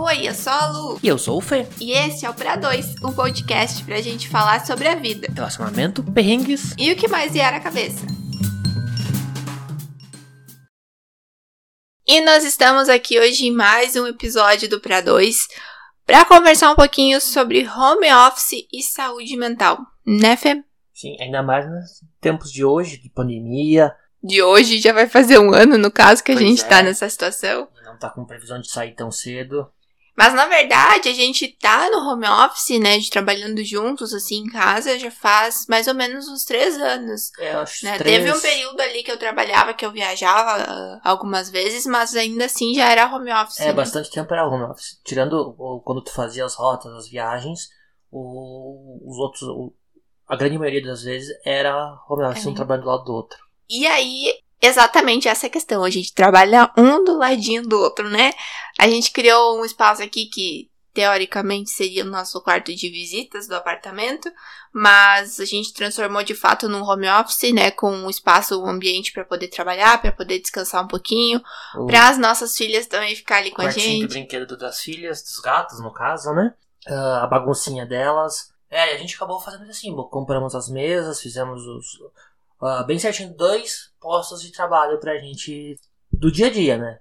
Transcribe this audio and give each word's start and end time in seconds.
Oi, 0.00 0.28
eu 0.28 0.34
sou 0.34 0.52
a 0.52 0.66
Lu. 0.70 1.00
E 1.02 1.08
eu 1.08 1.18
sou 1.18 1.38
o 1.38 1.40
Fê. 1.40 1.66
E 1.80 1.92
esse 1.92 2.24
é 2.24 2.30
o 2.30 2.34
Pra 2.34 2.56
2, 2.56 3.02
um 3.02 3.12
podcast 3.12 3.82
pra 3.84 4.00
gente 4.00 4.28
falar 4.28 4.64
sobre 4.64 4.86
a 4.88 4.94
vida. 4.94 5.28
Relacionamento, 5.34 6.02
perrengues. 6.02 6.74
E 6.78 6.92
o 6.92 6.96
que 6.96 7.08
mais 7.08 7.32
vier 7.32 7.52
à 7.52 7.60
cabeça. 7.60 8.06
E 12.06 12.20
nós 12.22 12.44
estamos 12.44 12.88
aqui 12.88 13.18
hoje 13.18 13.46
em 13.46 13.50
mais 13.50 13.96
um 13.96 14.06
episódio 14.06 14.68
do 14.68 14.80
Pra 14.80 15.00
2 15.00 15.46
para 16.06 16.24
conversar 16.24 16.70
um 16.70 16.76
pouquinho 16.76 17.20
sobre 17.20 17.68
home 17.68 18.10
office 18.12 18.66
e 18.72 18.82
saúde 18.82 19.36
mental, 19.36 19.78
né, 20.06 20.36
Fê? 20.36 20.62
Sim, 20.94 21.16
ainda 21.20 21.42
mais 21.42 21.68
nos 21.68 22.02
tempos 22.20 22.50
de 22.50 22.64
hoje, 22.64 22.98
de 22.98 23.10
pandemia. 23.10 23.94
De 24.22 24.42
hoje 24.42 24.80
já 24.80 24.92
vai 24.92 25.06
fazer 25.06 25.38
um 25.38 25.52
ano, 25.52 25.76
no 25.76 25.90
caso, 25.90 26.24
que 26.24 26.32
a 26.32 26.34
Pois 26.34 26.48
gente 26.48 26.64
é. 26.64 26.66
tá 26.68 26.82
nessa 26.82 27.08
situação. 27.08 27.68
Não 27.84 27.98
tá 27.98 28.08
com 28.10 28.24
previsão 28.24 28.60
de 28.60 28.70
sair 28.70 28.94
tão 28.94 29.10
cedo. 29.10 29.70
Mas 30.18 30.34
na 30.34 30.46
verdade, 30.46 31.08
a 31.08 31.12
gente 31.14 31.46
tá 31.60 31.88
no 31.90 31.98
home 31.98 32.26
office, 32.26 32.76
né, 32.80 32.98
de 32.98 33.08
trabalhando 33.08 33.64
juntos, 33.64 34.12
assim, 34.12 34.38
em 34.38 34.48
casa, 34.48 34.98
já 34.98 35.12
faz 35.12 35.64
mais 35.68 35.86
ou 35.86 35.94
menos 35.94 36.26
uns 36.26 36.44
três 36.44 36.76
anos. 36.76 37.30
É, 37.38 37.54
eu 37.54 37.60
acho 37.60 37.84
né? 37.84 37.96
três... 37.96 38.16
Teve 38.16 38.36
um 38.36 38.40
período 38.40 38.80
ali 38.80 39.04
que 39.04 39.12
eu 39.12 39.16
trabalhava, 39.16 39.72
que 39.72 39.86
eu 39.86 39.92
viajava 39.92 40.60
ah, 40.60 41.00
algumas 41.04 41.48
vezes, 41.48 41.86
mas 41.86 42.16
ainda 42.16 42.46
assim 42.46 42.74
já 42.74 42.90
era 42.90 43.06
home 43.14 43.32
office. 43.32 43.60
É, 43.60 43.66
né? 43.66 43.72
bastante 43.72 44.10
tempo 44.10 44.34
era 44.34 44.44
home 44.44 44.64
office. 44.64 45.00
Tirando 45.04 45.54
quando 45.84 46.02
tu 46.02 46.10
fazia 46.12 46.44
as 46.44 46.56
rotas, 46.56 46.92
as 46.94 47.08
viagens, 47.08 47.68
o- 48.10 48.98
os 49.08 49.18
outros... 49.18 49.42
a 50.26 50.34
grande 50.34 50.58
maioria 50.58 50.82
das 50.82 51.02
vezes 51.04 51.28
era 51.44 51.72
home 52.08 52.24
office, 52.24 52.44
É. 52.44 52.48
um 52.48 52.54
trabalho 52.54 52.82
do 52.82 52.88
lado 52.88 53.04
do 53.04 53.12
outro. 53.12 53.38
E 53.70 53.86
aí, 53.86 54.34
exatamente 54.60 55.28
essa 55.28 55.48
questão. 55.48 55.84
A 55.84 55.90
gente 55.90 56.14
trabalha 56.14 56.70
um 56.76 57.04
do 57.04 57.16
ladinho 57.16 57.62
do 57.62 57.78
outro, 57.78 58.08
né? 58.08 58.32
A 58.78 58.88
gente 58.88 59.10
criou 59.10 59.58
um 59.58 59.64
espaço 59.64 60.02
aqui 60.02 60.26
que 60.26 60.70
teoricamente 60.98 61.70
seria 61.70 62.02
o 62.04 62.08
nosso 62.08 62.40
quarto 62.42 62.74
de 62.74 62.88
visitas 62.90 63.46
do 63.46 63.54
apartamento, 63.54 64.28
mas 64.72 65.38
a 65.38 65.44
gente 65.44 65.72
transformou 65.72 66.24
de 66.24 66.34
fato 66.34 66.68
num 66.68 66.82
home 66.82 67.08
office, 67.08 67.52
né, 67.52 67.70
com 67.70 67.88
um 67.88 68.10
espaço, 68.10 68.60
um 68.60 68.68
ambiente 68.68 69.12
para 69.12 69.24
poder 69.24 69.46
trabalhar, 69.46 70.00
para 70.02 70.10
poder 70.10 70.40
descansar 70.40 70.82
um 70.84 70.88
pouquinho, 70.88 71.40
O 71.76 71.86
para 71.86 72.08
as 72.08 72.18
nossas 72.18 72.56
filhas 72.56 72.86
também 72.86 73.14
ficar 73.14 73.36
ali 73.36 73.52
com 73.52 73.62
a 73.62 73.70
gente. 73.70 74.06
do 74.06 74.08
brinquedo 74.08 74.56
das 74.56 74.80
filhas, 74.80 75.22
dos 75.22 75.38
gatos, 75.38 75.80
no 75.80 75.92
caso, 75.92 76.32
né? 76.32 76.52
Ah, 76.88 77.22
a 77.22 77.26
baguncinha 77.28 77.86
delas. 77.86 78.52
É, 78.68 78.94
a 78.94 78.98
gente 78.98 79.14
acabou 79.14 79.38
fazendo 79.40 79.70
assim, 79.70 79.94
compramos 80.10 80.54
as 80.54 80.68
mesas, 80.68 81.20
fizemos 81.20 81.62
os... 81.64 81.86
ah, 82.60 82.82
bem 82.82 82.98
certinho, 82.98 83.34
dois 83.36 83.92
postos 84.00 84.42
de 84.42 84.52
trabalho 84.52 84.98
pra 84.98 85.18
gente 85.18 85.76
do 86.12 86.30
dia 86.30 86.46
a 86.46 86.50
dia, 86.50 86.76
né? 86.76 86.98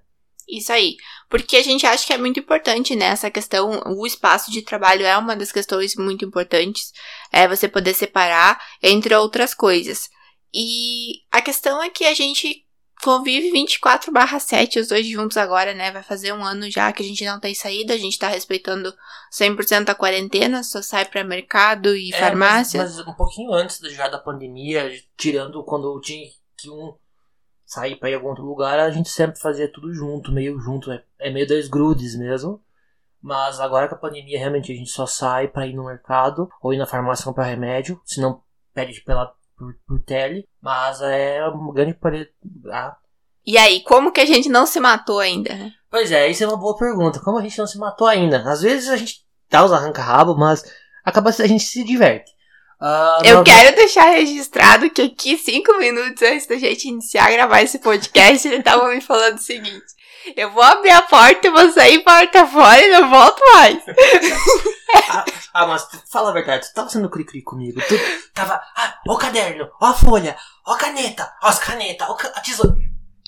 Isso 0.47 0.71
aí. 0.71 0.95
Porque 1.29 1.57
a 1.57 1.63
gente 1.63 1.85
acha 1.85 2.05
que 2.05 2.13
é 2.13 2.17
muito 2.17 2.39
importante, 2.39 2.95
né? 2.95 3.07
Essa 3.07 3.29
questão, 3.29 3.81
o 3.85 4.07
espaço 4.07 4.49
de 4.49 4.61
trabalho 4.61 5.05
é 5.05 5.17
uma 5.17 5.35
das 5.35 5.51
questões 5.51 5.95
muito 5.95 6.23
importantes. 6.23 6.93
É 7.31 7.47
você 7.47 7.67
poder 7.67 7.93
separar, 7.93 8.57
entre 8.81 9.13
outras 9.13 9.53
coisas. 9.53 10.09
E 10.53 11.23
a 11.31 11.41
questão 11.41 11.83
é 11.83 11.89
que 11.89 12.05
a 12.05 12.13
gente 12.13 12.65
convive 13.03 13.51
24 13.51 14.11
barra 14.11 14.39
7, 14.39 14.79
os 14.79 14.87
dois 14.87 15.07
juntos 15.07 15.37
agora, 15.37 15.73
né? 15.73 15.91
Vai 15.91 16.03
fazer 16.03 16.33
um 16.33 16.43
ano 16.43 16.69
já 16.69 16.91
que 16.91 17.03
a 17.03 17.05
gente 17.05 17.23
não 17.25 17.39
tem 17.39 17.53
saído, 17.53 17.93
a 17.93 17.97
gente 17.97 18.17
tá 18.17 18.27
respeitando 18.27 18.93
100% 19.31 19.89
a 19.89 19.95
quarentena, 19.95 20.63
só 20.63 20.81
sai 20.81 21.05
pra 21.05 21.23
mercado 21.23 21.95
e 21.95 22.13
É, 22.13 22.19
farmácia. 22.19 22.81
Mas, 22.81 22.97
mas 22.97 23.07
um 23.07 23.13
pouquinho 23.13 23.53
antes 23.53 23.79
já 23.93 24.07
da 24.07 24.17
pandemia, 24.17 24.91
tirando 25.15 25.63
quando 25.63 25.99
tinha 26.01 26.27
que 26.57 26.69
um 26.69 26.95
sair 27.65 27.97
pra 27.97 28.09
ir 28.09 28.13
a 28.13 28.17
algum 28.17 28.29
outro 28.29 28.45
lugar, 28.45 28.79
a 28.79 28.89
gente 28.89 29.09
sempre 29.09 29.39
fazia 29.39 29.71
tudo 29.71 29.93
junto, 29.93 30.31
meio 30.31 30.57
junto. 30.59 30.91
É, 30.91 31.03
é 31.19 31.29
meio 31.29 31.47
dois 31.47 31.67
grudes 31.67 32.15
mesmo. 32.15 32.61
Mas 33.21 33.59
agora 33.59 33.89
com 33.89 33.95
a 33.95 33.97
pandemia, 33.97 34.39
realmente 34.39 34.71
a 34.71 34.75
gente 34.75 34.89
só 34.89 35.05
sai 35.05 35.47
pra 35.47 35.67
ir 35.67 35.73
no 35.73 35.85
mercado 35.85 36.49
ou 36.61 36.73
ir 36.73 36.77
na 36.77 36.85
farmácia 36.85 37.25
comprar 37.25 37.43
remédio. 37.45 37.99
Se 38.05 38.21
não, 38.21 38.41
pede 38.73 39.01
pela, 39.01 39.35
por, 39.57 39.73
por 39.87 40.01
tele. 40.03 40.47
Mas 40.61 41.01
é 41.01 41.43
uma 41.47 41.73
grande 41.73 41.93
parede. 41.95 42.29
Ah, 42.71 42.95
E 43.45 43.57
aí, 43.57 43.81
como 43.83 44.11
que 44.11 44.21
a 44.21 44.25
gente 44.25 44.49
não 44.49 44.65
se 44.65 44.79
matou 44.79 45.19
ainda, 45.19 45.53
né? 45.55 45.71
Pois 45.89 46.11
é, 46.11 46.29
isso 46.29 46.43
é 46.43 46.47
uma 46.47 46.57
boa 46.57 46.77
pergunta. 46.77 47.19
Como 47.19 47.37
a 47.37 47.41
gente 47.41 47.57
não 47.57 47.67
se 47.67 47.77
matou 47.77 48.07
ainda? 48.07 48.43
Às 48.49 48.61
vezes 48.61 48.89
a 48.89 48.97
gente 48.97 49.25
dá 49.49 49.63
os 49.63 49.71
arranca-rabo, 49.71 50.35
mas 50.37 50.63
acaba 51.03 51.29
a 51.29 51.47
gente 51.47 51.63
se 51.63 51.83
diverte. 51.83 52.31
Ah, 52.79 53.19
Eu 53.25 53.43
quero 53.43 53.75
deixar 53.75 54.11
registrado 54.11 54.89
que 54.89 55.01
aqui, 55.01 55.37
cinco 55.37 55.77
minutos 55.79 56.21
antes 56.21 56.45
da 56.45 56.57
gente 56.57 56.87
iniciar 56.87 57.25
a 57.25 57.31
gravar 57.31 57.61
esse 57.63 57.79
podcast, 57.79 58.47
ele 58.47 58.61
tava 58.61 58.87
me 58.89 59.01
falando 59.01 59.37
o 59.37 59.41
seguinte: 59.41 59.85
eu 60.35 60.51
vou 60.51 60.63
abrir 60.63 60.91
a 60.91 61.01
porta, 61.01 61.51
vou 61.51 61.71
sair 61.71 61.99
porta 62.03 62.45
fora 62.47 62.81
e 62.81 62.91
não 62.91 63.09
volto 63.09 63.41
mais. 63.53 63.83
Ah, 65.09 65.25
ah, 65.53 65.67
mas 65.67 65.85
fala 66.09 66.29
a 66.29 66.33
verdade, 66.33 66.67
tu 66.67 66.73
tava 66.73 66.89
sendo 66.89 67.09
cri-cri 67.09 67.41
comigo. 67.41 67.81
Tu 67.87 67.95
tava. 68.33 68.61
Ah, 68.75 68.97
ó 69.07 69.13
o 69.13 69.17
caderno, 69.17 69.69
ó 69.81 69.87
a 69.87 69.93
folha, 69.93 70.35
ó 70.65 70.73
a 70.73 70.77
caneta, 70.77 71.29
ó 71.43 71.47
as 71.47 71.59
canetas, 71.59 72.09
ó 72.09 72.13
a 72.13 72.39
tesoura. 72.39 72.73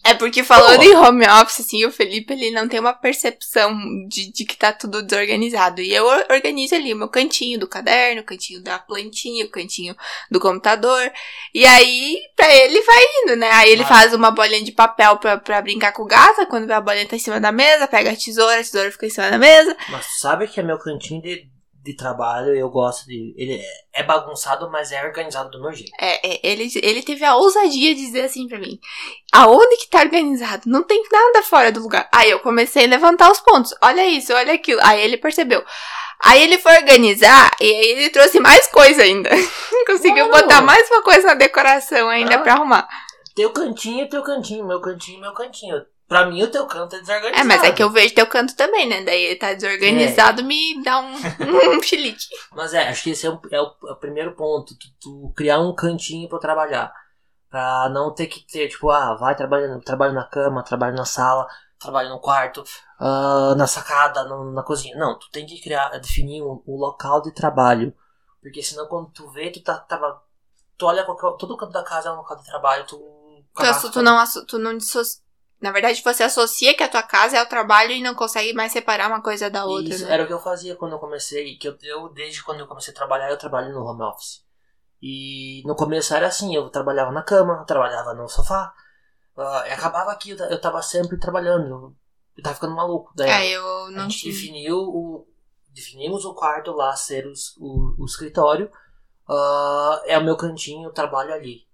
É 0.10 0.14
porque 0.16 0.44
falando 0.44 0.78
Pô. 0.78 0.84
em 0.84 0.96
home 0.96 1.26
office, 1.28 1.60
assim, 1.60 1.86
o 1.86 1.92
Felipe 1.92 2.34
ele 2.34 2.52
não 2.52 2.68
tem 2.68 2.80
uma 2.80 2.94
percepção 2.94 3.78
de, 4.08 4.32
de 4.32 4.44
que 4.46 4.58
tá 4.58 4.74
tudo 4.74 5.04
desorganizado. 5.04 5.82
E 5.82 5.94
eu 5.94 6.06
or- 6.06 6.26
organizo 6.32 6.74
ali 6.76 6.94
o 6.94 6.98
meu 6.98 7.08
cantinho 7.08 7.60
do 7.60 7.68
caderno, 7.68 8.22
o 8.22 8.26
cantinho 8.26 8.62
da 8.62 8.80
plantinha, 8.80 9.46
o 9.46 9.50
cantinho 9.50 9.96
do 10.32 10.40
computador. 10.40 11.12
E 11.54 11.66
aí, 11.66 12.18
pra 12.36 12.54
ele 12.56 12.82
vai 12.82 13.04
indo, 13.24 13.36
né? 13.36 13.50
Aí 13.52 13.72
ele 13.72 13.84
Ah. 13.84 13.88
faz 13.88 14.14
uma 14.14 14.32
bolinha 14.32 14.64
de 14.64 14.72
papel 14.72 15.18
pra, 15.18 15.38
pra 15.38 15.62
brincar 15.62 15.92
com 15.92 16.04
o 16.04 16.08
gato, 16.08 16.46
quando 16.48 16.70
a 16.72 16.82
bolinha 16.82 17.08
tá 17.08 17.16
em 17.16 17.20
cima 17.20 17.40
da 17.40 17.52
mesa, 17.52 17.88
pega 17.88 18.12
a 18.12 18.16
tesoura, 18.16 18.56
a 18.60 18.64
tesoura 18.64 18.92
fica 18.92 19.06
em 19.06 19.10
cima 19.12 19.30
da 19.30 19.38
mesa. 19.38 19.76
Mas 19.90 20.06
sabe 20.20 20.48
que 20.48 20.60
é 20.60 20.64
meu 20.64 20.80
cantinho 20.80 21.22
de, 21.22 21.48
de 21.90 21.96
trabalho, 21.96 22.54
eu 22.56 22.70
gosto 22.70 23.06
de. 23.08 23.34
Ele 23.36 23.56
é- 23.56 24.02
é 24.02 24.04
bagunçado, 24.04 24.70
mas 24.70 24.92
é 24.92 25.04
organizado 25.04 25.50
do 25.50 25.62
meu 25.62 25.74
jeito. 25.74 25.92
É, 26.00 26.36
é, 26.36 26.40
ele, 26.44 26.70
ele 26.84 27.02
teve 27.02 27.26
a 27.26 27.36
ousadia 27.36 27.96
de 27.96 28.02
dizer 28.02 28.22
assim 28.26 28.48
pra 28.48 28.60
mim: 28.60 28.80
aonde 29.34 29.78
que 29.78 29.90
tá 29.90 30.00
organizado? 30.02 30.64
Não 30.68 30.84
tem 30.84 31.04
nada 31.12 31.42
fora 31.44 31.72
do 31.72 31.82
lugar. 31.82 32.08
Aí 32.14 32.30
eu 32.30 32.40
comecei 32.40 32.86
a 32.86 32.88
levantar 32.88 33.32
os 33.32 33.40
pontos. 33.40 33.74
Olha 33.82 34.06
isso, 34.06 34.34
olha 34.34 34.54
aquilo. 34.54 34.80
Aí 34.84 35.02
ele 35.02 35.18
percebeu. 35.18 35.64
Aí 36.24 36.44
ele 36.44 36.58
foi 36.58 36.74
organizar 36.74 37.50
e 37.62 37.64
aí 37.66 37.86
ele 37.92 38.10
trouxe 38.10 38.40
mais 38.40 38.68
coisa 38.68 39.02
ainda. 39.04 39.30
Conseguiu 39.88 40.30
botar 40.30 40.62
mais 40.62 40.90
uma 40.92 41.02
coisa 41.02 41.28
na 41.28 41.34
decoração 41.34 42.10
ainda 42.10 42.38
pra 42.44 42.54
arrumar. 42.54 42.88
Teu 43.36 43.52
cantinho, 43.52 44.08
teu 44.10 44.22
cantinho, 44.22 44.68
meu 44.68 44.82
cantinho, 44.82 45.22
meu 45.22 45.34
cantinho. 45.34 45.82
Pra 46.10 46.26
mim, 46.26 46.42
o 46.44 46.50
teu 46.52 46.66
canto 46.66 46.96
é 46.96 47.00
desorganizado. 47.00 47.40
É, 47.40 47.44
mas 47.48 47.64
é 47.64 47.72
que 47.72 47.84
eu 47.84 47.90
vejo 47.92 48.16
teu 48.16 48.26
canto 48.28 48.56
também, 48.56 48.90
né? 48.90 49.04
Daí 49.04 49.22
ele 49.26 49.36
tá 49.36 49.54
desorganizado, 49.54 50.44
me 50.44 50.84
dá 50.84 51.00
um, 51.00 51.14
um 51.76 51.82
chilique. 51.84 52.26
Mas 52.52 52.74
é, 52.74 52.90
acho 52.90 53.04
que 53.04 53.12
esse 53.12 53.28
é, 53.28 53.30
o- 53.30 53.40
é 53.52 53.62
o, 53.62 53.76
é 53.88 53.92
o 53.92 53.96
primeiro 53.96 54.36
ponto. 54.36 54.74
Tu, 54.78 54.88
tu 55.00 55.34
criar 55.38 55.60
um 55.60 55.74
cantinho 55.74 56.28
pra 56.28 56.40
trabalhar. 56.40 56.92
Pra 57.48 57.88
não 57.90 58.12
ter 58.14 58.26
que 58.28 58.40
ter, 58.46 58.68
tipo, 58.70 58.90
ah, 58.90 59.16
vai 59.16 59.36
trabalhando, 59.36 59.82
trabalho 59.84 60.14
na 60.14 60.24
cama, 60.24 60.64
trabalho 60.64 60.96
na 60.96 61.06
sala, 61.06 61.48
trabalho 61.80 62.10
no 62.10 62.20
quarto, 62.20 62.64
ah, 63.00 63.54
na 63.56 63.68
sacada, 63.68 64.24
no- 64.24 64.52
na 64.52 64.64
cozinha. 64.64 64.98
Não, 64.98 65.18
tu 65.18 65.30
tem 65.32 65.46
que 65.46 65.62
criar, 65.62 65.90
definir 66.00 66.42
um, 66.42 66.62
um 66.68 66.76
local 66.76 67.22
de 67.22 67.32
trabalho. 67.32 67.94
Porque 68.42 68.64
senão 68.64 68.88
quando 68.88 69.12
tu 69.12 69.30
vê, 69.30 69.52
tu 69.52 69.62
tá. 69.62 69.78
Tava, 69.78 70.22
tu 70.76 70.88
olha 70.88 71.04
qualquer, 71.04 71.38
todo 71.38 71.56
canto 71.56 71.72
da 71.72 71.84
casa 71.84 72.10
é 72.10 72.12
um 72.12 72.16
local 72.18 72.36
de 72.38 72.46
trabalho, 72.46 72.84
tu. 72.88 72.98
Tu, 73.82 73.92
tu 73.92 74.02
não, 74.02 74.24
tu 74.48 74.58
não 74.58 74.76
dissocia. 74.78 75.22
Na 75.62 75.72
verdade, 75.72 76.02
você 76.02 76.24
associa 76.24 76.74
que 76.74 76.84
a 76.84 76.88
tua 76.90 77.04
casa 77.04 77.38
é 77.38 77.42
o 77.42 77.46
trabalho 77.46 77.92
e 77.92 78.02
não 78.02 78.16
consegue 78.16 78.54
mais 78.54 78.72
separar 78.72 79.08
uma 79.10 79.22
coisa 79.22 79.50
da 79.50 79.66
outra, 79.66 79.90
Isso 79.94 80.06
né? 80.06 80.14
era 80.14 80.24
o 80.24 80.28
que 80.28 80.34
eu 80.34 80.40
fazia 80.40 80.76
quando 80.76 80.94
eu 80.94 81.00
comecei, 81.00 81.58
que 81.58 81.68
eu, 81.68 81.78
eu 81.82 82.10
desde 82.10 82.44
quando 82.44 82.60
eu 82.62 82.68
comecei 82.68 82.94
a 82.94 82.96
trabalhar, 82.96 83.30
eu 83.30 83.38
trabalho 83.38 83.74
no 83.74 83.84
home 83.86 84.04
office. 84.04 84.44
E 85.02 85.64
no 85.66 85.76
começo 85.76 86.14
era 86.14 86.28
assim, 86.28 86.56
eu 86.56 86.70
trabalhava 86.70 87.12
na 87.12 87.24
cama, 87.24 87.64
trabalhava 87.66 88.14
no 88.14 88.28
sofá, 88.28 88.74
e 89.38 89.72
acabava 89.72 90.12
aqui, 90.12 90.32
eu, 90.32 90.38
ta- 90.38 90.48
eu 90.50 90.60
tava 90.60 90.82
sempre 90.82 91.18
trabalhando, 91.18 91.68
eu, 91.68 91.96
eu 92.38 92.44
tava 92.44 92.56
ficando 92.56 92.76
maluco. 92.76 93.12
Daí 93.16 93.30
É, 93.30 93.50
eu 93.52 93.90
a 93.90 93.92
não 93.92 94.08
gente 94.08 94.20
tive. 94.20 94.34
definiu 94.34 94.78
o, 94.78 95.28
definimos 95.70 96.26
o 96.26 96.34
quarto 96.34 96.72
lá 96.74 96.96
ser 96.96 97.28
os- 97.28 97.56
o, 97.58 97.96
o 97.98 98.06
escritório, 98.06 98.72
ah, 99.30 100.02
é 100.06 100.18
o 100.18 100.24
meu 100.24 100.38
cantinho, 100.38 100.90
eu 100.90 100.94
trabalho 100.94 101.34
ali. 101.34 101.68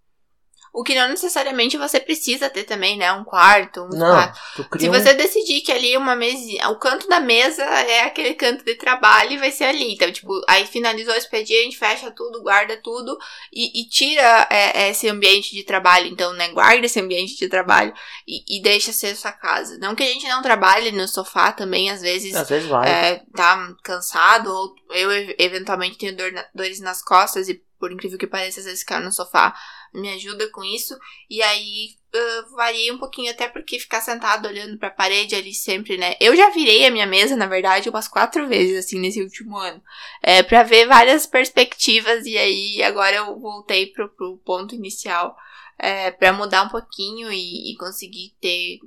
O 0.77 0.83
que 0.83 0.93
não 0.93 1.07
necessariamente 1.07 1.77
você 1.77 1.99
precisa 1.99 2.49
ter 2.49 2.63
também, 2.65 2.97
né? 2.97 3.11
Um 3.13 3.23
quarto, 3.23 3.81
um 3.83 3.89
Não, 3.89 4.11
quarto. 4.11 4.79
Se 4.79 4.89
um- 4.89 4.91
você 4.91 5.13
decidir 5.13 5.61
que 5.61 5.71
ali 5.71 5.95
uma 5.95 6.15
mesinha, 6.15 6.69
o 6.69 6.77
canto 6.77 7.07
da 7.07 7.19
mesa 7.19 7.63
é 7.63 8.01
aquele 8.01 8.33
canto 8.33 8.63
de 8.65 8.75
trabalho 8.75 9.31
e 9.31 9.37
vai 9.37 9.51
ser 9.51 9.63
ali. 9.65 9.93
Então, 9.93 10.11
tipo, 10.11 10.33
aí 10.49 10.65
finalizou 10.67 11.13
o 11.13 11.17
expediente, 11.17 11.77
fecha 11.77 12.11
tudo, 12.11 12.43
guarda 12.43 12.75
tudo 12.83 13.17
e, 13.53 13.81
e 13.81 13.87
tira 13.87 14.47
é, 14.51 14.89
esse 14.89 15.07
ambiente 15.07 15.55
de 15.55 15.63
trabalho. 15.63 16.07
Então, 16.07 16.33
né? 16.33 16.49
Guarda 16.49 16.85
esse 16.85 16.99
ambiente 16.99 17.37
de 17.37 17.47
trabalho 17.47 17.93
e, 18.27 18.57
e 18.57 18.61
deixa 18.61 18.91
ser 18.91 19.15
sua 19.15 19.31
casa. 19.31 19.77
Não 19.79 19.95
que 19.95 20.03
a 20.03 20.07
gente 20.07 20.27
não 20.27 20.41
trabalhe 20.41 20.91
no 20.91 21.07
sofá 21.07 21.51
também, 21.53 21.89
às 21.89 22.01
vezes 22.01 22.35
às 22.35 22.49
vezes 22.49 22.67
vai. 22.67 22.89
é, 22.89 23.23
tá 23.33 23.73
cansado, 23.83 24.47
ou 24.51 24.75
eu 24.91 25.11
ev- 25.11 25.35
eventualmente 25.39 25.97
tenho 25.97 26.15
dor 26.17 26.31
dores 26.53 26.79
nas 26.81 27.01
costas 27.01 27.47
e 27.47 27.61
por 27.79 27.91
incrível 27.91 28.17
que 28.17 28.27
pareça, 28.27 28.59
às 28.59 28.65
vezes 28.65 28.81
ficar 28.81 28.99
no 28.99 29.11
sofá 29.11 29.53
me 29.93 30.09
ajuda 30.09 30.49
com 30.51 30.63
isso. 30.63 30.97
E 31.29 31.41
aí 31.41 31.95
uh, 32.13 32.55
variei 32.55 32.91
um 32.91 32.97
pouquinho, 32.97 33.31
até 33.31 33.47
porque 33.47 33.79
ficar 33.79 34.01
sentado 34.01 34.47
olhando 34.47 34.77
pra 34.77 34.89
parede 34.89 35.35
ali 35.35 35.53
sempre, 35.53 35.97
né? 35.97 36.15
Eu 36.19 36.35
já 36.35 36.49
virei 36.49 36.85
a 36.85 36.91
minha 36.91 37.05
mesa, 37.05 37.35
na 37.35 37.47
verdade, 37.47 37.89
umas 37.89 38.07
quatro 38.07 38.47
vezes, 38.47 38.85
assim, 38.85 38.99
nesse 38.99 39.21
último 39.21 39.57
ano. 39.57 39.81
É, 40.21 40.43
pra 40.43 40.63
ver 40.63 40.87
várias 40.87 41.25
perspectivas, 41.25 42.25
e 42.25 42.37
aí 42.37 42.83
agora 42.83 43.15
eu 43.15 43.39
voltei 43.39 43.87
pro, 43.87 44.09
pro 44.09 44.37
ponto 44.37 44.75
inicial. 44.75 45.35
É, 45.77 46.09
para 46.09 46.31
mudar 46.31 46.63
um 46.63 46.69
pouquinho 46.69 47.29
e, 47.29 47.73
e 47.73 47.75
conseguir 47.75 48.33
ter 48.39 48.79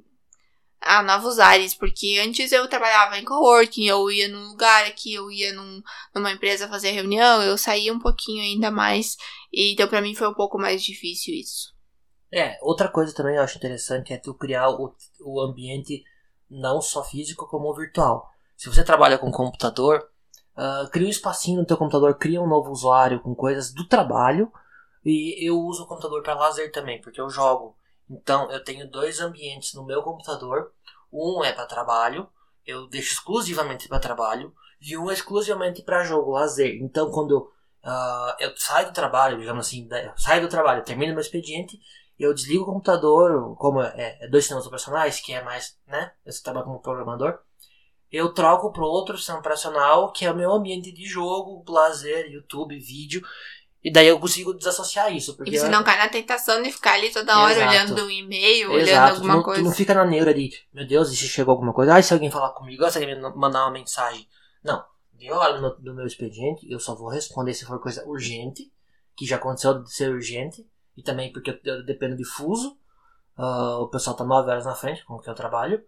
a 0.80 1.02
novos 1.02 1.38
ares, 1.38 1.74
porque 1.74 2.20
antes 2.24 2.52
eu 2.52 2.68
trabalhava 2.68 3.18
em 3.18 3.24
coworking, 3.24 3.86
eu 3.86 4.10
ia 4.10 4.28
num 4.28 4.48
lugar 4.48 4.86
aqui, 4.86 5.14
eu 5.14 5.30
ia 5.30 5.52
num, 5.52 5.82
numa 6.14 6.32
empresa 6.32 6.68
fazer 6.68 6.92
reunião, 6.92 7.42
eu 7.42 7.58
saía 7.58 7.92
um 7.92 7.98
pouquinho 7.98 8.42
ainda 8.42 8.70
mais, 8.70 9.16
e 9.52 9.72
então 9.72 9.88
para 9.88 10.00
mim 10.00 10.14
foi 10.14 10.28
um 10.28 10.34
pouco 10.34 10.58
mais 10.58 10.82
difícil 10.82 11.34
isso. 11.34 11.74
É, 12.32 12.58
outra 12.62 12.88
coisa 12.88 13.14
também 13.14 13.36
eu 13.36 13.42
acho 13.42 13.56
interessante 13.56 14.12
é 14.12 14.18
tu 14.18 14.34
criar 14.34 14.68
o, 14.68 14.94
o 15.20 15.40
ambiente 15.40 16.04
não 16.50 16.80
só 16.80 17.02
físico 17.02 17.46
como 17.48 17.74
virtual. 17.74 18.28
Se 18.56 18.68
você 18.68 18.84
trabalha 18.84 19.18
com 19.18 19.30
computador, 19.30 20.08
uh, 20.56 20.90
cria 20.90 21.06
um 21.06 21.10
espacinho 21.10 21.60
no 21.60 21.66
teu 21.66 21.76
computador, 21.76 22.16
cria 22.16 22.40
um 22.40 22.48
novo 22.48 22.70
usuário 22.70 23.20
com 23.20 23.34
coisas 23.34 23.72
do 23.72 23.86
trabalho, 23.86 24.52
e 25.04 25.46
eu 25.46 25.58
uso 25.58 25.84
o 25.84 25.86
computador 25.86 26.22
para 26.22 26.34
lazer 26.34 26.70
também, 26.72 27.00
porque 27.00 27.20
eu 27.20 27.30
jogo. 27.30 27.77
Então 28.10 28.50
eu 28.50 28.62
tenho 28.62 28.90
dois 28.90 29.20
ambientes 29.20 29.74
no 29.74 29.84
meu 29.84 30.02
computador. 30.02 30.72
Um 31.12 31.42
é 31.44 31.52
para 31.52 31.66
trabalho, 31.66 32.28
eu 32.66 32.86
deixo 32.88 33.14
exclusivamente 33.14 33.88
para 33.88 33.98
trabalho, 33.98 34.54
e 34.80 34.96
um 34.96 35.10
é 35.10 35.14
exclusivamente 35.14 35.82
para 35.82 36.04
jogo, 36.04 36.32
lazer. 36.32 36.76
Então 36.82 37.10
quando 37.10 37.50
uh, 37.84 38.34
eu 38.38 38.54
saio 38.56 38.88
do 38.88 38.92
trabalho, 38.92 39.38
digamos 39.38 39.66
assim, 39.66 39.88
saio 40.16 40.42
do 40.42 40.48
trabalho, 40.48 40.84
termino 40.84 41.12
meu 41.12 41.20
expediente, 41.20 41.78
eu 42.18 42.34
desligo 42.34 42.64
o 42.64 42.66
computador, 42.66 43.56
como 43.56 43.80
é, 43.80 44.18
é 44.20 44.28
dois 44.28 44.44
sistemas 44.44 44.66
operacionais, 44.66 45.20
que 45.20 45.32
é 45.32 45.42
mais, 45.42 45.78
né? 45.86 46.12
Eu 46.26 46.32
trabalho 46.42 46.66
como 46.66 46.80
programador. 46.80 47.38
Eu 48.10 48.32
troco 48.32 48.72
para 48.72 48.84
outro 48.84 49.16
sistema 49.16 49.38
operacional, 49.38 50.10
que 50.12 50.24
é 50.24 50.32
o 50.32 50.36
meu 50.36 50.50
ambiente 50.50 50.90
de 50.90 51.06
jogo, 51.06 51.62
lazer, 51.70 52.26
YouTube, 52.30 52.78
vídeo. 52.78 53.22
E 53.82 53.92
daí 53.92 54.08
eu 54.08 54.18
consigo 54.18 54.52
desassociar 54.52 55.14
isso. 55.14 55.36
Porque 55.36 55.50
e 55.50 55.58
você 55.58 55.66
eu... 55.66 55.70
não 55.70 55.84
cai 55.84 55.98
na 55.98 56.08
tentação 56.08 56.60
de 56.62 56.72
ficar 56.72 56.94
ali 56.94 57.12
toda 57.12 57.38
hora 57.40 57.54
Exato. 57.54 57.70
olhando 57.70 58.04
um 58.06 58.10
e-mail, 58.10 58.72
Exato. 58.72 58.82
olhando 58.82 59.14
alguma 59.14 59.32
tu 59.32 59.36
não, 59.36 59.42
coisa. 59.42 59.62
Tu 59.62 59.64
não 59.64 59.72
fica 59.72 59.94
na 59.94 60.04
neura 60.04 60.34
de, 60.34 60.50
meu 60.72 60.86
Deus, 60.86 61.12
e 61.12 61.16
se 61.16 61.28
chegou 61.28 61.52
alguma 61.52 61.72
coisa? 61.72 61.94
Ai, 61.94 62.02
se 62.02 62.12
alguém 62.12 62.30
falar 62.30 62.50
comigo, 62.50 62.90
se 62.90 62.98
alguém 62.98 63.14
me 63.14 63.20
mandar 63.36 63.64
uma 63.64 63.72
mensagem. 63.72 64.28
Não. 64.62 64.84
Eu 65.20 65.36
olho 65.36 65.60
no, 65.60 65.78
no 65.80 65.94
meu 65.94 66.06
expediente, 66.06 66.70
eu 66.70 66.78
só 66.78 66.94
vou 66.94 67.08
responder 67.08 67.52
se 67.52 67.64
for 67.64 67.80
coisa 67.80 68.06
urgente, 68.06 68.70
que 69.16 69.26
já 69.26 69.36
aconteceu 69.36 69.82
de 69.82 69.92
ser 69.92 70.10
urgente, 70.10 70.64
e 70.96 71.02
também 71.02 71.32
porque 71.32 71.50
eu, 71.50 71.58
eu 71.64 71.84
dependo 71.84 72.16
de 72.16 72.24
fuso. 72.24 72.76
Uh, 73.36 73.82
o 73.82 73.88
pessoal 73.88 74.16
tá 74.16 74.24
9 74.24 74.50
horas 74.50 74.64
na 74.64 74.74
frente, 74.74 75.04
com 75.04 75.14
o 75.14 75.20
que 75.20 75.30
eu 75.30 75.34
trabalho. 75.34 75.82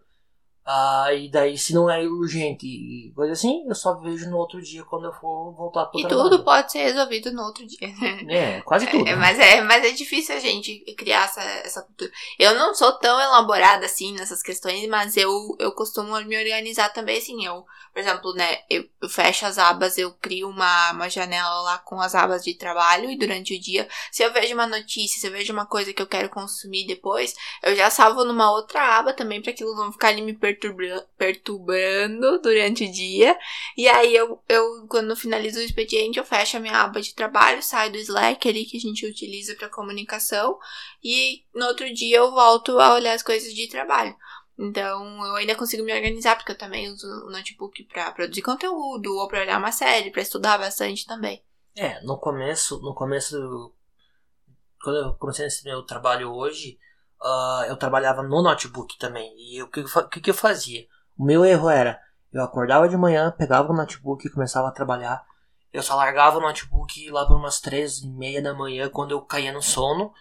Ah, 0.65 1.11
e 1.13 1.29
daí, 1.29 1.57
se 1.57 1.73
não 1.73 1.89
é 1.89 2.01
urgente 2.03 2.67
e 2.67 3.11
coisa 3.15 3.33
assim, 3.33 3.65
eu 3.67 3.73
só 3.73 3.95
vejo 3.95 4.29
no 4.29 4.37
outro 4.37 4.61
dia 4.61 4.83
quando 4.85 5.05
eu 5.05 5.13
for 5.13 5.51
voltar 5.55 5.87
pro 5.87 5.99
E 5.99 6.03
trabalho. 6.07 6.29
tudo 6.29 6.43
pode 6.43 6.71
ser 6.71 6.83
resolvido 6.83 7.31
no 7.33 7.41
outro 7.43 7.65
dia. 7.65 7.87
né? 8.25 8.57
É, 8.57 8.61
quase 8.61 8.85
tudo. 8.87 9.07
É, 9.09 9.15
mas, 9.15 9.39
é, 9.39 9.61
mas 9.61 9.83
é 9.83 9.89
difícil 9.91 10.35
a 10.35 10.39
gente 10.39 10.79
criar 10.95 11.25
essa, 11.25 11.41
essa 11.41 11.81
cultura. 11.81 12.11
Eu 12.37 12.53
não 12.55 12.75
sou 12.75 12.91
tão 12.99 13.19
elaborada 13.19 13.85
assim 13.87 14.13
nessas 14.13 14.43
questões, 14.43 14.87
mas 14.87 15.17
eu, 15.17 15.55
eu 15.59 15.71
costumo 15.71 16.15
me 16.21 16.37
organizar 16.37 16.89
também 16.93 17.17
assim. 17.17 17.43
Eu, 17.43 17.65
por 17.91 17.99
exemplo, 17.99 18.31
né, 18.35 18.59
eu, 18.69 18.85
eu 19.01 19.09
fecho 19.09 19.45
as 19.47 19.57
abas, 19.57 19.97
eu 19.97 20.13
crio 20.21 20.47
uma, 20.47 20.91
uma 20.91 21.09
janela 21.09 21.61
lá 21.61 21.77
com 21.79 21.99
as 21.99 22.13
abas 22.13 22.43
de 22.43 22.53
trabalho 22.53 23.09
e 23.09 23.17
durante 23.17 23.55
o 23.55 23.59
dia, 23.59 23.87
se 24.11 24.23
eu 24.23 24.31
vejo 24.31 24.53
uma 24.53 24.67
notícia, 24.67 25.19
se 25.19 25.25
eu 25.27 25.31
vejo 25.31 25.51
uma 25.51 25.65
coisa 25.65 25.91
que 25.91 26.01
eu 26.01 26.07
quero 26.07 26.29
consumir 26.29 26.85
depois, 26.85 27.33
eu 27.63 27.75
já 27.75 27.89
salvo 27.89 28.23
numa 28.23 28.51
outra 28.51 28.99
aba 28.99 29.11
também 29.11 29.41
para 29.41 29.51
aquilo 29.51 29.75
não 29.75 29.91
ficar 29.91 30.09
ali 30.09 30.21
me 30.21 30.33
perturbando, 30.55 31.03
perturbando 31.17 32.41
durante 32.41 32.85
o 32.85 32.91
dia. 32.91 33.37
E 33.77 33.87
aí 33.87 34.15
eu, 34.15 34.41
eu, 34.47 34.87
quando 34.87 35.15
finalizo 35.15 35.59
o 35.59 35.63
expediente, 35.63 36.17
eu 36.19 36.25
fecho 36.25 36.57
a 36.57 36.59
minha 36.59 36.81
aba 36.81 37.01
de 37.01 37.13
trabalho, 37.13 37.61
saio 37.63 37.91
do 37.91 37.97
Slack 37.97 38.47
ali 38.47 38.65
que 38.65 38.77
a 38.77 38.79
gente 38.79 39.05
utiliza 39.05 39.55
para 39.55 39.69
comunicação 39.69 40.57
e 41.03 41.43
no 41.53 41.65
outro 41.67 41.91
dia 41.93 42.17
eu 42.17 42.31
volto 42.31 42.79
a 42.79 42.93
olhar 42.93 43.13
as 43.13 43.23
coisas 43.23 43.53
de 43.53 43.67
trabalho. 43.67 44.15
Então 44.57 45.25
eu 45.25 45.35
ainda 45.35 45.55
consigo 45.55 45.83
me 45.83 45.93
organizar 45.93 46.35
porque 46.35 46.51
eu 46.51 46.57
também 46.57 46.89
uso 46.89 47.07
o 47.25 47.31
notebook 47.31 47.83
para 47.85 48.11
produzir 48.11 48.41
conteúdo 48.41 49.15
ou 49.17 49.27
para 49.27 49.41
olhar 49.41 49.57
uma 49.57 49.71
série, 49.71 50.11
para 50.11 50.21
estudar 50.21 50.57
bastante 50.57 51.05
também. 51.05 51.43
É, 51.75 52.01
no 52.03 52.17
começo, 52.19 52.79
no 52.81 52.93
começo, 52.93 53.39
do- 53.39 53.73
quando 54.83 54.97
eu 54.97 55.13
comecei 55.15 55.45
nesse 55.45 55.63
meu 55.63 55.83
trabalho 55.83 56.31
hoje, 56.31 56.77
ah, 57.23 57.65
eu 57.67 57.77
trabalhava 57.77 58.23
no 58.23 58.41
notebook 58.41 58.97
também. 58.97 59.33
E 59.37 59.61
o 59.61 59.67
que, 59.69 59.83
que, 60.11 60.21
que 60.21 60.29
eu 60.29 60.33
fazia? 60.33 60.85
O 61.17 61.23
meu 61.23 61.45
erro 61.45 61.69
era, 61.69 61.99
eu 62.31 62.43
acordava 62.43 62.87
de 62.89 62.97
manhã, 62.97 63.33
pegava 63.37 63.71
o 63.71 63.75
notebook 63.75 64.25
e 64.25 64.31
começava 64.31 64.67
a 64.67 64.71
trabalhar. 64.71 65.23
Eu 65.71 65.81
só 65.83 65.95
largava 65.95 66.37
o 66.37 66.41
notebook 66.41 67.09
lá 67.09 67.25
por 67.25 67.37
umas 67.37 67.61
três 67.61 67.99
e 67.99 68.07
meia 68.07 68.41
da 68.41 68.53
manhã, 68.53 68.89
quando 68.89 69.11
eu 69.11 69.21
caía 69.21 69.51
no 69.53 69.61
sono. 69.61 70.13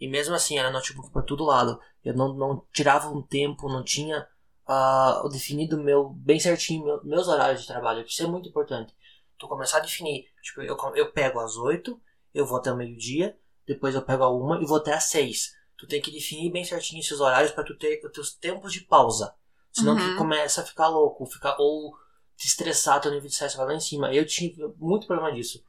E 0.00 0.08
mesmo 0.08 0.34
assim, 0.34 0.58
era 0.58 0.70
notebook 0.70 1.10
por 1.10 1.24
todo 1.24 1.44
lado. 1.44 1.80
Eu 2.04 2.14
não, 2.14 2.34
não 2.34 2.66
tirava 2.72 3.08
um 3.08 3.22
tempo, 3.22 3.68
não 3.68 3.82
tinha 3.82 4.26
ah, 4.66 5.22
definido 5.30 5.78
meu, 5.78 6.10
bem 6.10 6.38
certinho 6.38 6.84
meu- 6.84 7.04
meus 7.04 7.26
horários 7.28 7.62
de 7.62 7.66
trabalho. 7.66 8.04
Isso 8.06 8.22
é 8.22 8.26
muito 8.26 8.48
importante. 8.48 8.94
Tu 9.38 9.48
começar 9.48 9.78
a 9.78 9.80
definir, 9.80 10.26
tipo, 10.42 10.62
eu, 10.62 10.76
eu 10.94 11.12
pego 11.12 11.40
às 11.40 11.56
8, 11.56 12.00
eu 12.34 12.44
vou 12.46 12.58
até 12.58 12.72
o 12.72 12.76
meio-dia, 12.76 13.36
depois 13.66 13.94
eu 13.94 14.02
pego 14.02 14.24
a 14.24 14.30
uma 14.30 14.60
e 14.60 14.66
vou 14.66 14.78
até 14.78 14.92
às 14.94 15.04
6. 15.04 15.52
Tu 15.78 15.86
tem 15.86 16.00
que 16.02 16.10
definir 16.10 16.50
bem 16.50 16.64
certinho 16.64 17.00
esses 17.00 17.20
horários 17.20 17.52
para 17.52 17.64
tu 17.64 17.74
ter 17.76 18.00
os 18.04 18.12
teus 18.12 18.34
tempos 18.34 18.72
de 18.72 18.80
pausa. 18.80 19.32
Senão 19.72 19.94
Uhum. 19.94 20.10
tu 20.12 20.16
começa 20.18 20.60
a 20.60 20.64
ficar 20.64 20.88
louco, 20.88 21.24
ficar, 21.26 21.56
ou 21.58 21.94
te 22.36 22.46
estressar, 22.46 23.00
teu 23.00 23.10
nível 23.12 23.28
de 23.28 23.32
estresse 23.32 23.56
vai 23.56 23.66
lá 23.66 23.74
em 23.74 23.80
cima. 23.80 24.12
Eu 24.12 24.26
tive 24.26 24.60
muito 24.76 25.06
problema 25.06 25.32
disso. 25.32 25.62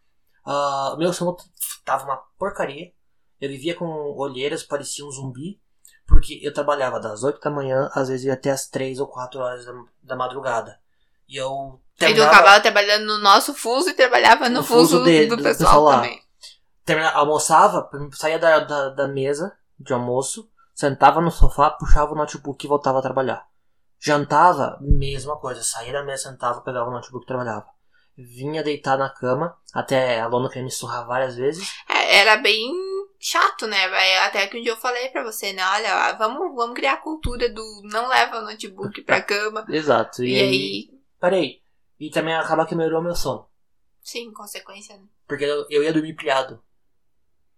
Ah, 0.45 0.95
meu 0.97 1.13
sono 1.13 1.37
tava 1.85 2.05
uma 2.05 2.17
porcaria. 2.39 2.91
Eu 3.39 3.49
vivia 3.49 3.75
com 3.75 3.85
olheiras, 4.17 4.63
parecia 4.63 5.05
um 5.05 5.11
zumbi. 5.11 5.61
Porque 6.07 6.39
eu 6.41 6.51
trabalhava 6.51 6.99
das 6.99 7.23
8 7.23 7.39
da 7.39 7.51
manhã, 7.51 7.87
às 7.93 8.09
vezes 8.09 8.25
ia 8.25 8.33
até 8.33 8.49
as 8.49 8.67
3 8.67 8.99
ou 8.99 9.05
4 9.07 9.39
horas 9.39 9.63
da, 9.63 9.73
da 10.01 10.15
madrugada. 10.15 10.79
E 11.27 11.35
eu 11.37 11.79
E 11.95 11.95
tu 11.95 11.99
terminava- 11.99 12.31
acabava 12.31 12.59
trabalhando 12.61 13.05
no 13.05 13.19
nosso 13.19 13.53
fuso 13.53 13.89
e 13.89 13.93
trabalhava 13.93 14.49
no, 14.49 14.61
No 14.61 14.63
fuso, 14.63 14.97
fuso 14.97 15.03
do, 15.27 15.35
do 15.37 15.43
pessoal, 15.43 15.85
também. 15.91 16.19
termina- 16.83 17.11
almoçava, 17.11 17.87
saía 18.13 18.39
da, 18.39 18.59
da, 18.61 18.89
da 18.89 19.07
mesa 19.07 19.55
de 19.79 19.93
almoço, 19.93 20.49
sentava 20.73 21.21
no 21.21 21.31
sofá, 21.31 21.69
puxava 21.69 22.11
o 22.13 22.15
notebook 22.15 22.65
e 22.65 22.69
voltava 22.69 22.99
a 22.99 23.01
trabalhar. 23.01 23.47
Jantava, 23.99 24.77
mesma 24.81 25.37
coisa, 25.37 25.61
saía 25.61 25.93
da 25.93 26.03
mesa, 26.03 26.29
sentava, 26.29 26.61
pegava 26.61 26.89
o 26.89 26.93
notebook 26.93 27.23
e 27.23 27.27
trabalhava. 27.27 27.67
Vinha 28.17 28.63
deitar 28.63 28.97
na 28.97 29.09
cama, 29.09 29.57
até 29.73 30.19
a 30.19 30.27
Lona 30.27 30.49
queria 30.49 30.63
me 30.63 30.71
surrar 30.71 31.05
várias 31.05 31.35
vezes. 31.35 31.69
É, 31.89 32.17
era 32.17 32.37
bem 32.37 32.71
chato, 33.19 33.65
né? 33.67 33.85
Até 34.19 34.45
que 34.47 34.57
um 34.57 34.61
dia 34.61 34.71
eu 34.73 34.77
falei 34.77 35.09
pra 35.09 35.23
você, 35.23 35.53
né? 35.53 35.65
Olha, 35.65 36.13
vamos, 36.13 36.53
vamos 36.55 36.75
criar 36.75 36.93
a 36.93 36.97
cultura 37.01 37.49
do 37.49 37.81
não 37.85 38.07
leva 38.07 38.39
o 38.39 38.41
notebook 38.41 39.01
pra 39.03 39.21
cama. 39.23 39.65
Exato. 39.69 40.23
E, 40.23 40.33
e 40.33 40.39
aí, 40.39 40.41
aí, 40.41 40.89
parei. 41.19 41.61
E 41.99 42.09
também 42.09 42.33
acaba 42.35 42.65
que 42.65 42.75
melhorou 42.75 43.01
meu 43.01 43.15
sono. 43.15 43.47
sim, 44.01 44.31
consequência, 44.31 44.97
né? 44.97 45.03
Porque 45.27 45.43
eu, 45.45 45.65
eu 45.69 45.83
ia 45.83 45.93
dormir 45.93 46.13
pilhado. 46.15 46.61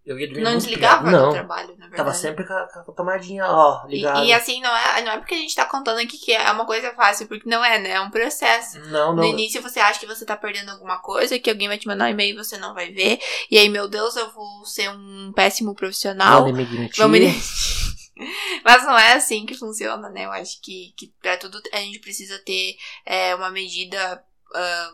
Eu 0.04 0.20
ia 0.20 0.28
dormir 0.28 0.44
Não 0.44 0.58
desligava 0.58 1.06
do 1.06 1.12
Não. 1.12 1.32
trabalho, 1.32 1.70
na 1.78 1.86
verdade. 1.88 1.96
Tava 1.96 2.14
sempre 2.14 2.46
com 2.46 2.54
a, 2.54 2.68
com 2.68 2.92
a 2.92 2.96
tomadinha, 2.96 3.46
ó, 3.46 3.86
E, 3.88 3.98
ligada. 3.98 4.26
e 4.26 4.34
assim, 4.34 4.60
não 4.60 4.76
é, 4.76 5.02
não 5.04 5.12
é 5.12 5.18
porque 5.20 5.36
a 5.36 5.38
gente 5.38 5.56
tá 5.56 5.66
contando 5.66 6.00
aqui 6.00 6.18
que 6.18 6.32
é 6.34 6.52
uma 6.52 6.66
coisa 6.66 6.92
fácil, 6.94 7.28
porque 7.28 7.48
não 7.48 7.64
é, 7.64 7.78
né? 7.78 7.92
É 7.92 8.02
um 8.02 8.10
processo. 8.10 8.80
Não, 8.88 9.10
No 9.16 9.22
não. 9.22 9.26
início 9.26 9.62
você 9.62 9.80
acha 9.80 10.00
que 10.00 10.08
você 10.08 10.26
tá 10.26 10.36
perdendo 10.36 10.72
alguma 10.72 11.00
coisa, 11.00 11.38
que 11.38 11.50
alguém 11.50 11.68
vai 11.68 11.78
te 11.78 11.88
mandar 11.88 12.06
um 12.06 12.10
e-mail 12.10 12.34
e 12.34 12.38
você 12.44 12.58
não 12.58 12.74
vai 12.74 12.92
ver. 12.92 13.20
E 13.52 13.58
aí, 13.60 13.70
meu 13.70 13.88
Deus, 13.88 14.16
eu 14.16 14.32
vou 14.32 14.66
ser 14.66 14.90
um 14.90 15.32
péssimo 15.36 15.76
profissional. 15.76 16.48
Não 16.48 16.54
me 16.54 16.64
admitir. 16.64 16.98
Vamos 16.98 17.20
Mas 18.64 18.84
não 18.84 18.98
é 18.98 19.14
assim 19.14 19.46
que 19.46 19.56
funciona, 19.56 20.10
né? 20.10 20.26
Eu 20.26 20.32
acho 20.32 20.62
que, 20.62 20.94
que 20.98 21.14
pra 21.22 21.38
tudo 21.38 21.60
a 21.74 21.78
gente 21.78 22.00
precisa 22.00 22.38
ter 22.40 22.76
é, 23.06 23.34
uma 23.36 23.50
medida. 23.50 24.24
ah, 24.56 24.92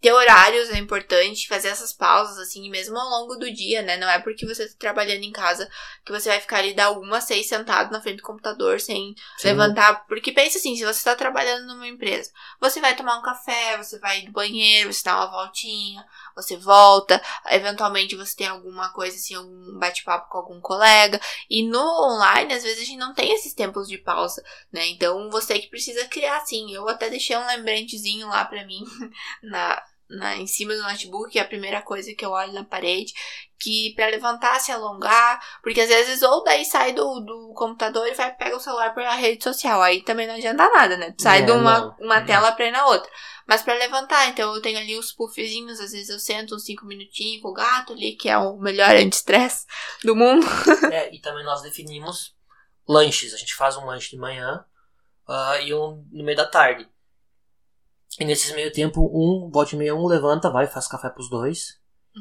ter 0.00 0.12
horários 0.12 0.70
é 0.70 0.78
importante, 0.78 1.48
fazer 1.48 1.68
essas 1.68 1.92
pausas, 1.92 2.38
assim, 2.38 2.70
mesmo 2.70 2.96
ao 2.96 3.08
longo 3.08 3.36
do 3.36 3.52
dia, 3.52 3.82
né? 3.82 3.96
Não 3.96 4.08
é 4.08 4.20
porque 4.20 4.46
você 4.46 4.68
tá 4.68 4.74
trabalhando 4.78 5.24
em 5.24 5.32
casa 5.32 5.68
que 6.04 6.12
você 6.12 6.28
vai 6.28 6.40
ficar 6.40 6.58
ali 6.58 6.74
da 6.74 6.90
uma 6.90 7.18
a 7.18 7.20
seis 7.20 7.48
sentado 7.48 7.90
na 7.90 8.00
frente 8.00 8.18
do 8.18 8.22
computador 8.22 8.80
sem 8.80 9.14
Sim. 9.38 9.48
levantar. 9.48 10.06
Porque 10.06 10.32
pensa 10.32 10.58
assim, 10.58 10.76
se 10.76 10.84
você 10.84 11.02
tá 11.02 11.16
trabalhando 11.16 11.66
numa 11.66 11.86
empresa, 11.86 12.30
você 12.60 12.80
vai 12.80 12.94
tomar 12.94 13.18
um 13.18 13.22
café, 13.22 13.76
você 13.76 13.98
vai 13.98 14.22
no 14.22 14.32
banheiro, 14.32 14.92
você 14.92 15.02
dá 15.02 15.16
uma 15.16 15.30
voltinha, 15.30 16.04
você 16.36 16.56
volta, 16.56 17.20
eventualmente 17.50 18.14
você 18.14 18.36
tem 18.36 18.46
alguma 18.46 18.92
coisa 18.92 19.16
assim, 19.16 19.34
algum 19.34 19.78
bate-papo 19.78 20.30
com 20.30 20.38
algum 20.38 20.60
colega. 20.60 21.20
E 21.50 21.66
no 21.66 21.80
online, 21.80 22.54
às 22.54 22.62
vezes 22.62 22.82
a 22.82 22.84
gente 22.84 22.98
não 22.98 23.14
tem 23.14 23.32
esses 23.32 23.52
tempos 23.52 23.88
de 23.88 23.98
pausa, 23.98 24.44
né? 24.72 24.86
Então 24.88 25.28
você 25.30 25.58
que 25.58 25.68
precisa 25.68 26.06
criar, 26.06 26.36
assim. 26.38 26.72
Eu 26.72 26.88
até 26.88 27.10
deixei 27.10 27.36
um 27.36 27.46
lembrantezinho 27.46 28.28
lá 28.28 28.44
pra 28.44 28.64
mim, 28.64 28.84
na, 29.42 29.82
na, 30.08 30.36
em 30.36 30.46
cima 30.46 30.74
do 30.74 30.82
notebook, 30.82 31.38
é 31.38 31.42
a 31.42 31.48
primeira 31.48 31.82
coisa 31.82 32.14
que 32.14 32.24
eu 32.24 32.30
olho 32.30 32.52
na 32.52 32.64
parede, 32.64 33.12
que 33.58 33.92
para 33.94 34.06
levantar, 34.08 34.60
se 34.60 34.70
alongar, 34.70 35.40
porque 35.62 35.80
às 35.80 35.88
vezes 35.88 36.22
ou 36.22 36.44
daí 36.44 36.64
sai 36.64 36.92
do, 36.92 37.20
do 37.20 37.52
computador 37.54 38.06
e 38.06 38.14
vai 38.14 38.34
pega 38.34 38.56
o 38.56 38.60
celular 38.60 38.94
pela 38.94 39.14
rede 39.14 39.42
social, 39.42 39.82
aí 39.82 40.02
também 40.02 40.26
não 40.26 40.34
adianta 40.34 40.68
nada, 40.70 40.96
né? 40.96 41.14
Sai 41.18 41.42
É, 41.42 41.42
de 41.42 41.50
uma, 41.50 41.80
não. 41.80 41.96
uma 42.00 42.20
tela 42.22 42.52
pra 42.52 42.66
ir 42.66 42.70
na 42.70 42.86
outra. 42.86 43.10
Mas 43.46 43.62
pra 43.62 43.74
levantar, 43.74 44.28
então 44.28 44.54
eu 44.54 44.60
tenho 44.62 44.78
ali 44.78 44.96
os 44.96 45.12
puffzinhos, 45.12 45.80
às 45.80 45.92
vezes 45.92 46.10
eu 46.10 46.18
sento 46.18 46.54
uns 46.54 46.64
5 46.64 46.84
minutinhos 46.86 47.42
com 47.42 47.48
o 47.48 47.54
gato 47.54 47.92
ali, 47.94 48.12
que 48.14 48.28
é 48.28 48.36
o 48.38 48.56
melhor 48.58 48.90
anti-estresse 48.94 49.66
do 50.04 50.14
mundo. 50.14 50.46
É, 50.92 51.14
e 51.14 51.20
também 51.20 51.44
nós 51.44 51.62
definimos 51.62 52.34
lanches. 52.86 53.34
A 53.34 53.36
gente 53.36 53.54
faz 53.54 53.76
um 53.76 53.84
lanche 53.84 54.10
de 54.10 54.16
manhã 54.18 54.64
ah, 55.26 55.58
e 55.60 55.74
um 55.74 56.04
no 56.10 56.24
meio 56.24 56.36
da 56.36 56.46
tarde. 56.46 56.88
E 58.20 58.24
nesses 58.24 58.52
meio 58.52 58.72
tempo, 58.72 59.00
um, 59.12 59.50
volta 59.50 59.74
e 59.74 59.78
meia, 59.78 59.94
um 59.94 60.06
levanta, 60.06 60.50
vai, 60.50 60.66
faz 60.66 60.86
café 60.88 61.08
pros 61.08 61.30
dois. 61.30 61.78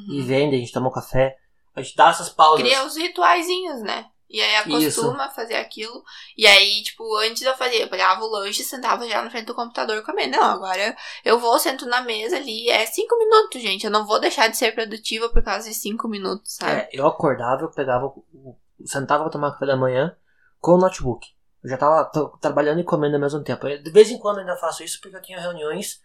E 0.10 0.22
vende, 0.22 0.56
a 0.56 0.60
gente 0.60 0.72
toma 0.72 0.90
um 0.90 0.92
café. 0.94 1.38
A 1.76 1.82
gente 1.82 1.96
dá 1.96 2.10
essas 2.10 2.30
pausas. 2.30 2.64
Cria 2.66 2.86
os 2.86 2.96
rituaizinhos, 2.96 3.82
né? 3.82 4.06
E 4.30 4.42
aí 4.42 4.56
acostuma 4.58 5.30
fazer 5.30 5.56
aquilo. 5.56 6.04
E 6.38 6.46
aí, 6.46 6.84
tipo, 6.84 7.04
antes 7.18 7.42
eu 7.42 7.56
fazia, 7.56 7.82
eu 7.82 7.90
pegava 7.90 8.22
o 8.24 8.28
lanche 8.30 8.62
e 8.62 8.66
sentava 8.66 9.08
já 9.08 9.22
na 9.22 9.30
frente 9.30 9.46
do 9.46 9.56
computador 9.56 10.04
comendo. 10.04 10.38
Não, 10.38 10.44
agora 10.44 10.96
eu 11.24 11.40
vou, 11.40 11.58
sento 11.58 11.86
na 11.86 12.02
mesa 12.02 12.36
ali. 12.36 12.70
É 12.70 12.86
cinco 12.86 13.18
minutos, 13.18 13.62
gente. 13.62 13.86
Eu 13.86 13.92
não 13.92 14.06
vou 14.06 14.20
deixar 14.20 14.50
de 14.50 14.58
ser 14.58 14.74
produtiva 14.74 15.30
por 15.30 15.42
causa 15.42 15.70
de 15.70 15.74
cinco 15.76 16.08
minutos, 16.10 16.56
sabe? 16.56 16.74
É, 16.74 16.90
eu 16.92 17.08
acordava, 17.08 17.62
eu 17.64 17.72
pegava, 17.72 18.06
o- 18.08 18.26
o- 18.34 18.58
sentava 18.86 19.24
pra 19.24 19.32
tomar 19.32 19.52
café 19.54 19.66
da 19.66 19.78
manhã 19.78 20.16
com 20.60 20.74
o 20.74 20.78
notebook. 20.78 21.26
Eu 21.64 21.70
já 21.70 21.78
tava 21.78 22.12
trabalhando 22.40 22.80
e 22.80 22.84
comendo 22.84 23.16
ao 23.16 23.22
mesmo 23.22 23.44
tempo. 23.44 23.68
Eu, 23.68 23.82
De 23.82 23.92
vez 23.92 24.10
em 24.10 24.20
quando 24.20 24.40
ainda 24.40 24.56
faço 24.58 24.84
isso 24.84 25.00
porque 25.02 25.16
eu 25.16 25.22
tenho 25.22 25.40
reuniões 25.40 26.02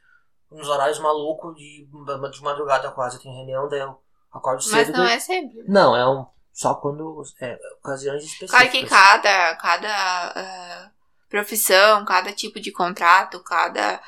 nos 0.50 0.68
horários 0.68 0.98
malucos 0.98 1.54
de, 1.56 1.86
de 2.32 2.42
madrugada 2.42 2.90
quase. 2.90 3.16
Eu 3.16 3.22
tenho 3.22 3.34
reunião, 3.34 3.68
daí 3.68 3.80
eu 3.80 3.98
acordo 4.32 4.62
Mas 4.70 4.86
cedo. 4.86 4.98
não 4.98 5.04
é 5.04 5.18
sempre. 5.18 5.64
Não, 5.66 5.96
é 5.96 6.08
um. 6.08 6.26
Só 6.52 6.74
quando. 6.74 7.22
É, 7.40 7.58
ocasiões 7.80 8.22
específicas. 8.22 8.50
Claro 8.50 8.70
que 8.70 8.86
cada, 8.86 9.56
cada 9.56 10.32
ah, 10.36 10.90
profissão, 11.28 12.04
cada 12.04 12.32
tipo 12.32 12.60
de 12.60 12.70
contrato, 12.70 13.42
cada 13.42 14.02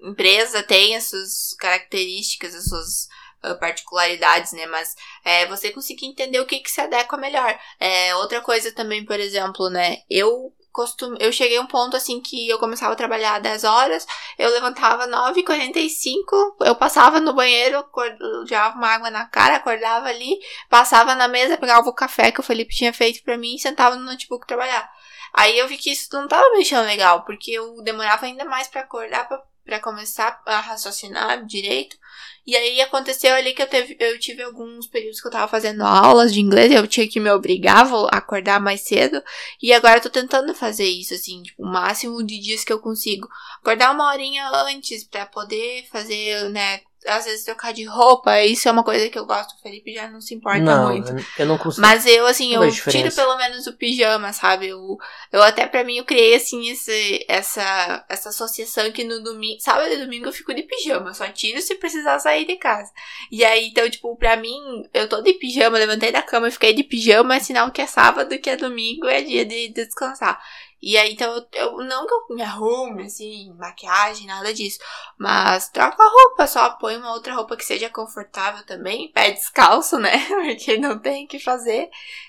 empresa 0.00 0.62
tem 0.62 0.96
as 0.96 1.04
suas 1.04 1.54
características, 1.58 2.54
as 2.54 2.64
suas 2.64 3.08
ah, 3.42 3.54
particularidades, 3.56 4.52
né? 4.52 4.66
Mas 4.66 4.94
é, 5.22 5.46
você 5.46 5.70
conseguir 5.70 6.06
entender 6.06 6.40
o 6.40 6.46
que, 6.46 6.60
que 6.60 6.70
se 6.70 6.80
adequa 6.80 7.16
melhor. 7.16 7.58
É, 7.78 8.14
outra 8.16 8.40
coisa 8.40 8.72
também, 8.72 9.04
por 9.04 9.20
exemplo, 9.20 9.68
né? 9.68 9.98
Eu 10.08 10.54
costumo, 10.76 11.16
eu 11.18 11.32
cheguei 11.32 11.56
a 11.56 11.62
um 11.62 11.66
ponto 11.66 11.96
assim 11.96 12.20
que 12.20 12.46
eu 12.48 12.58
começava 12.58 12.92
a 12.92 12.96
trabalhar 12.96 13.36
às 13.36 13.42
10 13.42 13.64
horas, 13.64 14.06
eu 14.38 14.50
levantava 14.50 15.08
9h45, 15.08 16.56
eu 16.60 16.76
passava 16.76 17.18
no 17.18 17.32
banheiro, 17.32 17.82
jogava 18.46 18.76
uma 18.76 18.88
água 18.88 19.10
na 19.10 19.24
cara, 19.26 19.56
acordava 19.56 20.08
ali, 20.08 20.38
passava 20.68 21.14
na 21.14 21.26
mesa, 21.26 21.56
pegava 21.56 21.88
o 21.88 21.94
café 21.94 22.30
que 22.30 22.40
o 22.40 22.42
Felipe 22.42 22.74
tinha 22.74 22.92
feito 22.92 23.24
pra 23.24 23.38
mim 23.38 23.54
e 23.54 23.58
sentava 23.58 23.96
no 23.96 24.04
notebook 24.04 24.46
trabalhar. 24.46 24.88
Aí 25.32 25.58
eu 25.58 25.66
vi 25.66 25.78
que 25.78 25.90
isso 25.90 26.08
não 26.12 26.28
tava 26.28 26.48
me 26.50 26.56
deixando 26.56 26.86
legal, 26.86 27.24
porque 27.24 27.50
eu 27.50 27.82
demorava 27.82 28.26
ainda 28.26 28.44
mais 28.44 28.68
pra 28.68 28.82
acordar, 28.82 29.26
pra, 29.26 29.42
pra 29.66 29.80
começar 29.80 30.40
a 30.46 30.60
raciocinar 30.60 31.44
direito. 31.44 31.96
E 32.46 32.56
aí 32.56 32.80
aconteceu 32.80 33.34
ali 33.34 33.52
que 33.52 33.60
eu, 33.60 33.66
teve, 33.66 33.96
eu 33.98 34.16
tive 34.20 34.40
alguns 34.40 34.86
períodos 34.86 35.20
que 35.20 35.26
eu 35.26 35.32
tava 35.32 35.48
fazendo 35.48 35.82
aulas 35.82 36.32
de 36.32 36.40
inglês, 36.40 36.70
eu 36.70 36.86
tinha 36.86 37.08
que 37.08 37.18
me 37.18 37.28
obrigar 37.28 37.84
a 37.84 38.16
acordar 38.16 38.60
mais 38.60 38.82
cedo. 38.82 39.20
E 39.60 39.72
agora 39.72 39.98
eu 39.98 40.02
tô 40.02 40.08
tentando 40.08 40.54
fazer 40.54 40.86
isso, 40.86 41.12
assim, 41.12 41.42
tipo, 41.42 41.64
o 41.64 41.66
máximo 41.66 42.24
de 42.24 42.38
dias 42.38 42.62
que 42.62 42.72
eu 42.72 42.78
consigo. 42.78 43.28
Acordar 43.60 43.92
uma 43.92 44.08
horinha 44.08 44.48
antes 44.48 45.02
pra 45.02 45.26
poder 45.26 45.84
fazer, 45.90 46.48
né, 46.50 46.80
às 47.06 47.24
vezes 47.24 47.44
trocar 47.44 47.72
de 47.72 47.84
roupa. 47.84 48.40
Isso 48.42 48.68
é 48.68 48.72
uma 48.72 48.82
coisa 48.84 49.08
que 49.08 49.18
eu 49.18 49.26
gosto, 49.26 49.52
o 49.54 49.62
Felipe 49.62 49.94
já 49.94 50.08
não 50.08 50.20
se 50.20 50.34
importa 50.34 50.60
não, 50.60 50.90
muito. 50.90 51.12
eu- 51.38 51.46
não 51.46 51.58
consigo. 51.58 51.80
Mas 51.86 52.06
eu, 52.06 52.26
assim, 52.26 52.54
Não 52.54 52.64
eu 52.64 52.70
tiro 52.72 53.12
pelo 53.14 53.36
menos 53.36 53.66
o 53.66 53.72
pijama, 53.72 54.32
sabe? 54.32 54.68
Eu, 54.68 54.96
eu 55.32 55.42
até, 55.42 55.66
pra 55.66 55.84
mim, 55.84 55.96
eu 55.98 56.04
criei, 56.04 56.34
assim, 56.34 56.68
esse, 56.68 57.24
essa, 57.28 58.04
essa 58.08 58.28
associação 58.30 58.90
que 58.92 59.04
no 59.04 59.22
domingo, 59.22 59.60
sábado 59.60 59.92
e 59.92 59.96
domingo 59.98 60.26
eu 60.26 60.32
fico 60.32 60.54
de 60.54 60.62
pijama. 60.62 61.14
Só 61.14 61.26
tiro 61.28 61.60
se 61.60 61.74
precisar 61.76 62.18
sair 62.18 62.46
de 62.46 62.56
casa. 62.56 62.90
E 63.30 63.44
aí, 63.44 63.68
então, 63.68 63.88
tipo, 63.88 64.14
pra 64.16 64.36
mim, 64.36 64.58
eu 64.92 65.08
tô 65.08 65.20
de 65.22 65.32
pijama, 65.34 65.78
levantei 65.78 66.12
da 66.12 66.22
cama 66.22 66.48
e 66.48 66.52
fiquei 66.52 66.72
de 66.72 66.82
pijama, 66.82 67.36
é 67.36 67.40
sinal 67.40 67.70
que 67.70 67.80
é 67.82 67.86
sábado, 67.86 68.38
que 68.38 68.50
é 68.50 68.56
domingo, 68.56 69.06
é 69.06 69.22
dia 69.22 69.44
de 69.44 69.68
descansar. 69.68 70.40
E 70.80 70.96
aí, 70.96 71.12
então, 71.12 71.34
eu, 71.34 71.46
eu 71.52 71.76
não 71.84 72.06
que 72.06 72.12
eu 72.12 72.36
me 72.36 72.42
arrume, 72.42 73.04
assim, 73.04 73.52
maquiagem, 73.54 74.26
nada 74.26 74.52
disso. 74.52 74.78
Mas 75.18 75.68
troca 75.70 76.02
a 76.02 76.08
roupa, 76.08 76.46
só 76.46 76.70
põe 76.70 76.96
uma 76.96 77.12
outra 77.12 77.34
roupa 77.34 77.56
que 77.56 77.64
seja 77.64 77.88
confortável 77.88 78.64
também. 78.66 79.10
Pé 79.12 79.30
descalço, 79.30 79.98
né? 79.98 80.12
Porque 80.28 80.76
não 80.78 80.98
tem 80.98 81.24
o 81.24 81.28
que 81.28 81.38
fazer. 81.38 81.88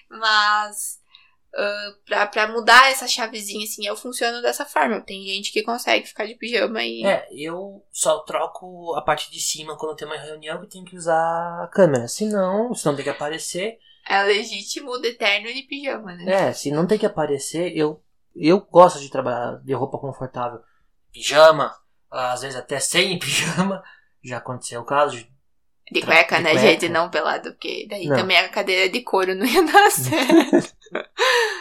Mas 0.09 0.97
ah, 1.57 1.95
pra, 2.05 2.27
pra 2.27 2.51
mudar 2.51 2.91
essa 2.91 3.07
chavezinha, 3.07 3.63
assim, 3.63 3.87
eu 3.87 3.95
funciono 3.95 4.43
dessa 4.43 4.63
forma. 4.63 5.01
Tem 5.01 5.23
gente 5.25 5.51
que 5.51 5.63
consegue 5.63 6.05
ficar 6.05 6.27
de 6.27 6.35
pijama 6.35 6.83
e. 6.83 7.03
É, 7.03 7.27
eu 7.31 7.83
só 7.91 8.19
troco 8.19 8.93
a 8.95 9.01
parte 9.01 9.31
de 9.31 9.39
cima 9.39 9.75
quando 9.75 9.95
tem 9.95 10.07
uma 10.07 10.17
reunião 10.17 10.61
que 10.61 10.67
tem 10.67 10.85
que 10.85 10.95
usar 10.95 11.15
a 11.63 11.67
câmera. 11.67 12.07
Se 12.07 12.25
não, 12.25 12.75
se 12.75 12.85
não 12.85 12.95
tem 12.95 13.03
que 13.03 13.09
aparecer. 13.09 13.79
É 14.07 14.21
legítimo 14.23 14.91
o 14.91 15.03
eterno 15.03 15.51
de 15.51 15.63
pijama, 15.63 16.13
né? 16.13 16.49
É, 16.49 16.53
se 16.53 16.69
não 16.69 16.85
tem 16.85 16.97
que 16.97 17.05
aparecer, 17.07 17.75
eu, 17.75 18.01
eu 18.39 18.59
gosto 18.61 18.99
de 18.99 19.09
trabalhar 19.09 19.57
de 19.63 19.73
roupa 19.73 19.97
confortável. 19.97 20.59
Pijama, 21.11 21.73
às 22.11 22.41
vezes 22.41 22.57
até 22.57 22.79
sem 22.79 23.17
pijama. 23.19 23.83
Já 24.23 24.37
aconteceu 24.37 24.81
o 24.81 24.85
caso 24.85 25.17
de 25.17 25.31
De 25.91 26.01
cueca, 26.01 26.37
de 26.37 26.43
né, 26.43 26.51
cueca. 26.51 26.67
gente? 26.67 26.89
Não 26.89 27.09
pelado, 27.09 27.51
porque 27.51 27.87
daí 27.89 28.07
Não. 28.07 28.15
também 28.17 28.37
a 28.37 28.49
cadeira 28.49 28.89
de 28.91 29.01
couro 29.01 29.33
não 29.35 29.45
ia 29.45 29.63
dar 29.63 29.89
certo. 29.91 30.75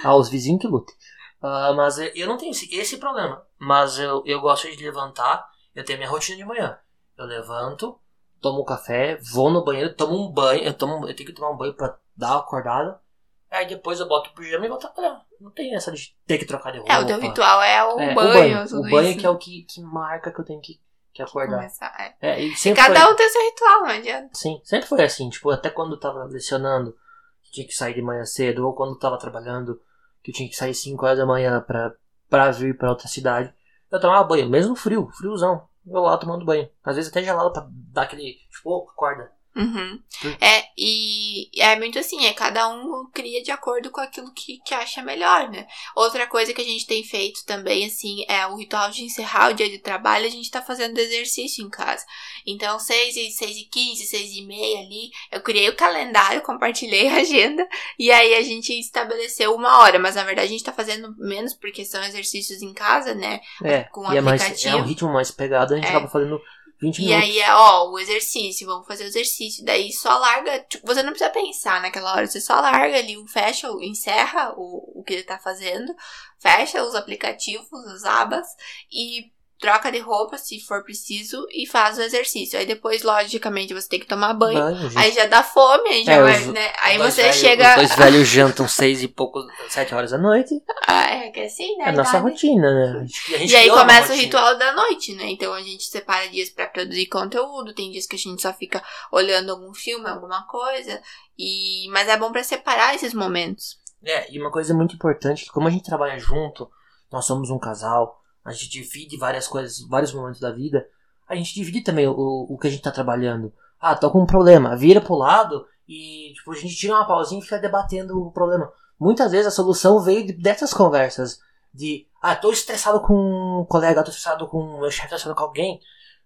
Ah, 0.05 0.15
os 0.17 0.29
vizinhos 0.29 0.61
que 0.61 0.67
lutem. 0.69 0.95
Ah, 1.43 1.73
mas 1.75 1.99
eu- 1.99 2.13
eu 2.15 2.27
não 2.29 2.37
tenho 2.37 2.51
esse, 2.53 2.73
esse 2.75 2.99
problema. 2.99 3.45
Mas 3.59 3.99
eu, 3.99 4.23
eu 4.27 4.41
gosto 4.41 4.71
de 4.71 4.85
levantar. 4.85 5.45
Eu 5.75 5.85
tenho 5.85 5.99
minha 5.99 6.09
rotina 6.11 6.37
de 6.37 6.45
manhã. 6.45 6.79
Eu 7.17 7.25
levanto, 7.27 7.99
tomo 8.41 8.63
um 8.63 8.65
café, 8.65 9.19
vou 9.33 9.51
no 9.51 9.65
banheiro, 9.65 9.95
tomo 9.95 10.17
um 10.17 10.31
banho. 10.33 10.63
Eu, 10.63 10.75
tomo, 10.75 11.09
eu 11.09 11.15
tenho 11.17 11.29
que 11.29 11.35
tomar 11.35 11.51
um 11.51 11.57
banho 11.57 11.75
pra 11.75 11.97
dar 12.17 12.33
uma 12.33 12.41
acordada. 12.41 13.01
Aí 13.51 13.67
depois 13.67 14.01
eu 14.01 14.09
boto 14.09 14.31
o 14.31 14.35
pijama 14.35 14.67
e 14.67 14.69
vou 14.69 14.79
trabalhar. 14.79 15.23
Não 15.41 15.51
tem 15.51 15.75
essa 15.75 15.93
de 15.93 16.17
ter 16.27 16.39
que 16.39 16.45
trocar 16.47 16.73
de 16.73 16.79
roupa. 16.79 16.93
é, 16.93 16.99
o 16.99 17.07
teu 17.07 17.19
ritual 17.21 17.63
é 17.63 17.85
o 17.85 18.01
É, 18.01 18.15
banho, 18.15 18.29
o 18.29 18.33
banho. 18.33 18.65
O 18.81 18.91
banho 18.91 19.09
isso. 19.11 19.19
que 19.21 19.27
é 19.27 19.31
o 19.31 19.39
que, 19.39 19.63
que 19.63 19.81
marca 19.81 20.33
que 20.33 20.41
eu 20.41 20.45
tenho 20.45 20.61
que, 20.61 20.81
que 21.13 21.23
acordar. 21.23 21.57
Começar, 21.59 21.95
é. 21.99 22.15
É, 22.21 22.41
e 22.43 22.57
sempre 22.57 22.83
Cada 22.83 23.01
foi, 23.01 23.13
um 23.13 23.17
tem 23.17 23.29
seu 23.31 23.43
ritual, 23.43 23.81
não 23.81 23.89
adianta. 23.91 24.31
Sim, 24.35 24.61
sempre 24.65 24.89
foi 24.89 25.05
assim. 25.05 25.31
Tipo, 25.31 25.51
até 25.51 25.71
quando 25.71 25.93
eu 25.95 26.01
tava 26.01 26.25
lecionando, 26.25 26.97
que 27.43 27.53
tinha 27.53 27.67
que 27.67 27.75
sair 27.75 27.95
de 27.95 28.03
manhã 28.03 28.25
cedo, 28.25 28.67
ou 28.67 28.75
quando 28.75 28.95
eu 28.95 28.99
tava 28.99 29.17
trabalhando, 29.19 29.81
que 30.23 30.31
eu 30.33 30.35
tinha 30.35 30.49
que 30.49 30.57
sair 30.57 30.75
5 30.75 31.05
horas 31.07 31.19
da 31.19 31.25
manhã 31.27 31.61
pra, 31.61 31.93
pra 32.29 32.51
vir 32.51 32.77
pra 32.77 32.91
outra 32.91 33.07
cidade. 33.07 33.55
Eu 33.91 34.01
tomava 34.01 34.25
banho, 34.25 34.49
mesmo 34.51 34.75
frio, 34.75 35.09
friozão. 35.17 35.69
Eu 35.87 36.01
lá 36.03 36.19
tomando 36.19 36.45
banho. 36.45 36.69
Às 36.85 36.97
vezes 36.97 37.11
até 37.13 37.23
gelado 37.23 37.53
pra 37.53 37.65
dar 37.71 38.03
aquele. 38.03 38.35
Tipo, 38.51 38.71
"Ô, 38.71 38.89
acorda. 38.91 39.31
Uhum. 39.57 39.99
Hum. 40.25 40.37
É, 40.41 40.65
e 40.77 41.49
é 41.59 41.75
muito 41.77 41.99
assim, 41.99 42.27
é 42.27 42.33
cada 42.35 42.69
um 42.69 43.09
cria 43.13 43.43
de 43.43 43.51
acordo 43.51 43.91
com 43.91 44.01
aquilo 44.01 44.31
que, 44.35 44.59
que 44.59 44.75
acha 44.75 45.03
melhor, 45.03 45.49
né? 45.51 45.67
Outra 45.95 46.27
coisa 46.27 46.53
que 46.53 46.61
a 46.61 46.65
gente 46.65 46.87
tem 46.87 47.03
feito 47.03 47.45
também, 47.47 47.87
assim, 47.87 48.25
é 48.29 48.47
o 48.47 48.57
ritual 48.57 48.91
de 48.91 49.05
encerrar 49.05 49.51
o 49.51 49.55
dia 49.55 49.69
de 49.71 49.79
trabalho, 49.79 50.27
a 50.27 50.31
gente 50.31 50.51
tá 50.51 50.61
fazendo 50.61 50.99
exercício 50.99 51.65
em 51.65 51.71
casa. 51.71 52.05
Então, 52.47 52.79
6 52.79 53.17
e, 53.17 53.31
6 53.31 53.57
e 53.57 53.65
15, 53.65 54.05
6 54.07 54.33
e 54.33 54.43
meia 54.43 54.79
ali, 54.81 55.11
eu 55.33 55.41
criei 55.41 55.69
o 55.71 55.77
calendário, 55.77 56.43
compartilhei 56.43 57.09
a 57.09 57.17
agenda, 57.17 57.67
e 57.99 58.11
aí 58.13 58.35
a 58.35 58.43
gente 58.43 58.79
estabeleceu 58.79 59.55
uma 59.55 59.79
hora, 59.81 59.99
mas 59.99 60.15
na 60.17 60.25
verdade 60.25 60.49
a 60.49 60.51
gente 60.51 60.65
tá 60.65 60.73
fazendo 60.73 61.15
menos 61.19 61.55
porque 61.55 61.85
são 61.85 62.03
exercícios 62.05 62.61
em 62.63 62.75
casa, 62.75 63.15
né? 63.15 63.41
É, 63.65 63.85
Com 63.85 64.13
e 64.13 64.17
é, 64.17 64.21
mais, 64.21 64.43
aplicativo. 64.43 64.77
é 64.77 64.81
um 64.81 64.85
ritmo 64.85 65.13
mais 65.13 65.31
pegado, 65.31 65.73
a 65.73 65.77
gente 65.77 65.87
É. 65.87 65.91
acaba 65.91 66.09
fazendo 66.09 66.41
20 66.81 66.99
E 66.99 67.07
minutos. 67.07 67.23
aí 67.23 67.39
é, 67.39 67.55
ó, 67.55 67.91
o 67.91 67.99
exercício, 67.99 68.67
vamos 68.67 68.87
fazer 68.87 69.05
o 69.05 69.07
exercício. 69.07 69.65
Daí 69.65 69.93
só 69.93 70.17
larga, 70.19 70.61
tipo, 70.61 70.87
você 70.87 71.03
não 71.03 71.11
precisa 71.11 71.31
pensar 71.31 71.81
naquela 71.81 72.13
hora, 72.13 72.27
você 72.27 72.41
só 72.41 72.61
larga 72.61 72.99
ali, 72.99 73.17
fecha, 73.29 73.69
encerra 73.81 74.55
o, 74.57 75.01
o 75.01 75.03
que 75.05 75.15
ele 75.15 75.23
tá 75.23 75.39
fazendo, 75.39 75.95
fecha 76.39 76.83
os 76.83 76.95
aplicativos, 76.95 77.69
as 77.89 78.05
abas 78.05 78.47
e 78.91 79.33
troca 79.59 79.91
de 79.91 79.99
roupa 79.99 80.37
se 80.39 80.61
for 80.61 80.83
preciso 80.85 81.47
e 81.51 81.67
faz 81.67 81.97
o 81.99 82.03
exercício. 82.03 82.59
Aí 82.59 82.67
depois, 82.67 83.03
logicamente, 83.03 83.73
você 83.73 83.89
tem 83.89 83.99
que 84.01 84.07
tomar 84.07 84.35
banho. 84.35 84.59
Banho. 84.59 84.91
Aí 84.97 85.13
já 85.13 85.27
dá 85.27 85.43
fome, 85.43 85.89
aí 85.89 86.05
já 86.05 86.13
É, 86.15 86.23
vai, 86.23 86.41
os- 86.41 86.47
né? 86.49 86.73
Aí 86.83 86.99
você 86.99 87.23
velhos- 87.23 87.37
chega. 87.37 87.69
Os 87.71 87.77
dois 87.77 87.95
velhos 87.97 88.29
jantam 88.29 88.69
seis 88.69 89.03
e 89.03 89.09
pouco, 89.09 89.41
sete 89.69 89.95
horas 89.95 90.11
da 90.11 90.19
noite. 90.19 90.55
Ah, 90.87 91.11
é 91.11 91.31
que 91.31 91.41
assim, 91.41 91.77
né? 91.79 91.87
É 91.87 91.89
a 91.89 91.93
nossa 91.93 92.19
idade. 92.19 92.25
rotina, 92.31 92.75
né? 92.75 92.99
A 93.01 93.05
gente- 93.05 93.35
a 93.35 93.39
gente 93.39 93.53
E 93.53 93.57
aí 93.57 93.69
começa 93.71 94.13
o 94.13 94.17
ritual 94.17 94.59
da 94.59 94.73
noite, 94.75 95.15
né? 95.15 95.31
Então 95.31 95.53
a 95.55 95.63
gente 95.63 95.85
separa 95.85 96.29
dias 96.29 96.51
pra 96.51 96.67
produzir 96.67 97.07
conteúdo, 97.07 97.75
tem 97.75 97.91
dias 97.91 98.07
que 98.07 98.17
a 98.17 98.19
gente 98.19 98.43
só 98.43 98.53
fica 98.53 98.83
olhando 99.11 99.51
algum 99.53 99.73
filme, 99.73 100.09
alguma 100.09 100.47
coisa. 100.47 101.01
E 101.39 101.89
mas 101.91 102.09
é 102.09 102.17
bom 102.17 102.31
pra 102.33 102.43
separar 102.45 102.95
esses 102.95 103.13
momentos. 103.15 103.79
É, 104.05 104.31
e 104.33 104.39
uma 104.41 104.51
coisa 104.51 104.73
muito 104.75 104.95
importante, 104.95 105.45
que 105.45 105.51
como 105.51 105.67
a 105.67 105.71
gente 105.71 105.85
trabalha 105.85 106.19
junto, 106.19 106.71
nós 107.11 107.25
somos 107.25 107.51
um 107.51 107.59
casal, 107.59 108.23
a 108.47 108.53
gente 108.53 108.69
divide 108.69 109.17
várias 109.17 109.49
coisas, 109.49 109.81
vários 109.89 110.13
momentos 110.13 110.41
da 110.41 110.53
vida, 110.53 110.87
a 111.29 111.35
gente 111.35 111.55
divide 111.55 111.81
também 111.83 112.07
o, 112.07 112.47
o 112.49 112.57
que 112.57 112.69
a 112.69 112.71
gente 112.71 112.83
tá 112.83 112.93
trabalhando. 112.93 113.53
Ah, 113.81 113.95
tô 113.95 114.11
com 114.11 114.23
um 114.23 114.27
problema, 114.27 114.77
vira 114.77 115.01
pro 115.01 115.17
lado 115.17 115.67
e 115.89 116.33
tipo, 116.35 116.53
a 116.53 116.55
gente 116.55 116.75
tira 116.77 116.95
uma 116.95 117.07
pausinha 117.07 117.41
e 117.41 117.43
fica 117.43 117.59
debatendo 117.59 118.25
o 118.25 118.31
problema. 118.31 118.73
Muitas 118.99 119.33
vezes 119.33 119.49
a 119.49 119.51
solução 119.51 120.01
veio 120.01 120.37
dessas 120.39 120.73
conversas. 120.73 121.41
De, 121.75 122.07
ah, 122.23 122.35
tô 122.35 122.51
estressado 122.51 123.01
com 123.01 123.61
um 123.61 123.65
colega, 123.67 124.03
tô 124.03 124.11
estressado 124.11 124.47
com 124.49 124.79
meu 124.81 124.91
chefe, 124.91 125.11
tô 125.11 125.17
estressado 125.17 125.35
com 125.35 125.45
alguém. 125.45 125.81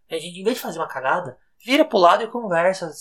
A 0.08 0.14
gente, 0.14 0.40
em 0.40 0.44
vez 0.44 0.56
de 0.56 0.62
fazer 0.62 0.78
uma 0.78 0.86
cagada, 0.86 1.36
vira 1.64 1.84
pro 1.84 1.98
lado 1.98 2.22
e 2.22 2.28
conversa, 2.28 2.92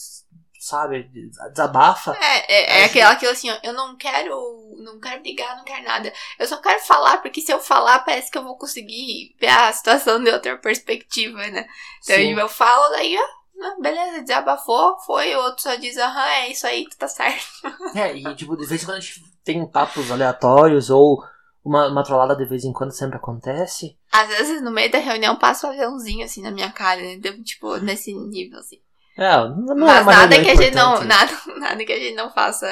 sabe? 0.60 1.10
Desabafa. 1.52 2.16
É, 2.20 2.54
é, 2.54 2.82
é 2.82 2.84
aquela, 2.84 3.12
aquilo 3.12 3.32
assim, 3.32 3.50
ó, 3.50 3.58
eu 3.64 3.72
não 3.72 3.96
quero, 3.96 4.76
não 4.78 5.00
quero 5.00 5.22
brigar, 5.22 5.56
não 5.56 5.64
quero 5.64 5.86
nada. 5.86 6.14
Eu 6.38 6.46
só 6.46 6.58
quero 6.58 6.82
falar, 6.82 7.22
porque 7.22 7.40
se 7.40 7.52
eu 7.52 7.60
falar, 7.60 8.00
parece 8.00 8.30
que 8.30 8.38
eu 8.38 8.44
vou 8.44 8.58
conseguir 8.58 9.36
ver 9.40 9.48
a 9.48 9.72
situação 9.72 10.22
de 10.22 10.30
outra 10.30 10.58
perspectiva, 10.58 11.38
né? 11.48 11.66
Então 12.04 12.18
Sim. 12.18 12.38
eu 12.38 12.50
falo, 12.50 12.90
daí, 12.90 13.18
ó, 13.18 13.82
beleza, 13.82 14.22
desabafou, 14.22 15.00
foi, 15.00 15.34
o 15.34 15.40
outro 15.40 15.64
só 15.64 15.76
diz, 15.76 15.98
aham, 15.98 16.28
é 16.28 16.52
isso 16.52 16.68
aí, 16.68 16.86
tu 16.90 16.98
tá 16.98 17.08
certo. 17.08 17.46
É, 17.96 18.14
e 18.16 18.36
tipo, 18.36 18.58
de 18.58 18.68
vez 18.68 18.84
em 18.84 18.86
quando 18.86 18.98
a 18.98 19.00
gente 19.00 19.24
tem 19.44 19.66
papos 19.66 20.12
aleatórios 20.12 20.90
ou 20.90 21.24
uma, 21.64 21.88
uma 21.88 22.04
trollada 22.04 22.36
de 22.36 22.46
vez 22.46 22.66
em 22.66 22.74
quando 22.74 22.92
sempre 22.92 23.18
acontece. 23.18 23.98
Às 24.12 24.28
vezes 24.28 24.62
no 24.62 24.72
meio 24.72 24.92
da 24.92 25.00
reunião 25.00 25.38
passa 25.38 25.68
um 25.68 25.72
aviãozinho 25.72 26.26
assim 26.26 26.42
na 26.42 26.52
minha 26.52 26.72
cara, 26.72 27.02
né? 27.02 27.18
Tipo, 27.44 27.78
nesse 27.78 28.14
nível 28.14 28.60
assim. 28.60 28.80
É, 29.20 29.36
não 29.50 29.76
Mas 29.76 30.08
é 30.08 30.12
nada 30.12 30.42
que 30.42 30.50
a 30.50 30.56
gente 30.56 30.76
não. 30.76 31.04
Nada, 31.04 31.32
nada 31.60 31.86
que 31.86 31.92
a 31.92 32.00
gente 32.00 32.16
não 32.16 32.32
faça 32.32 32.66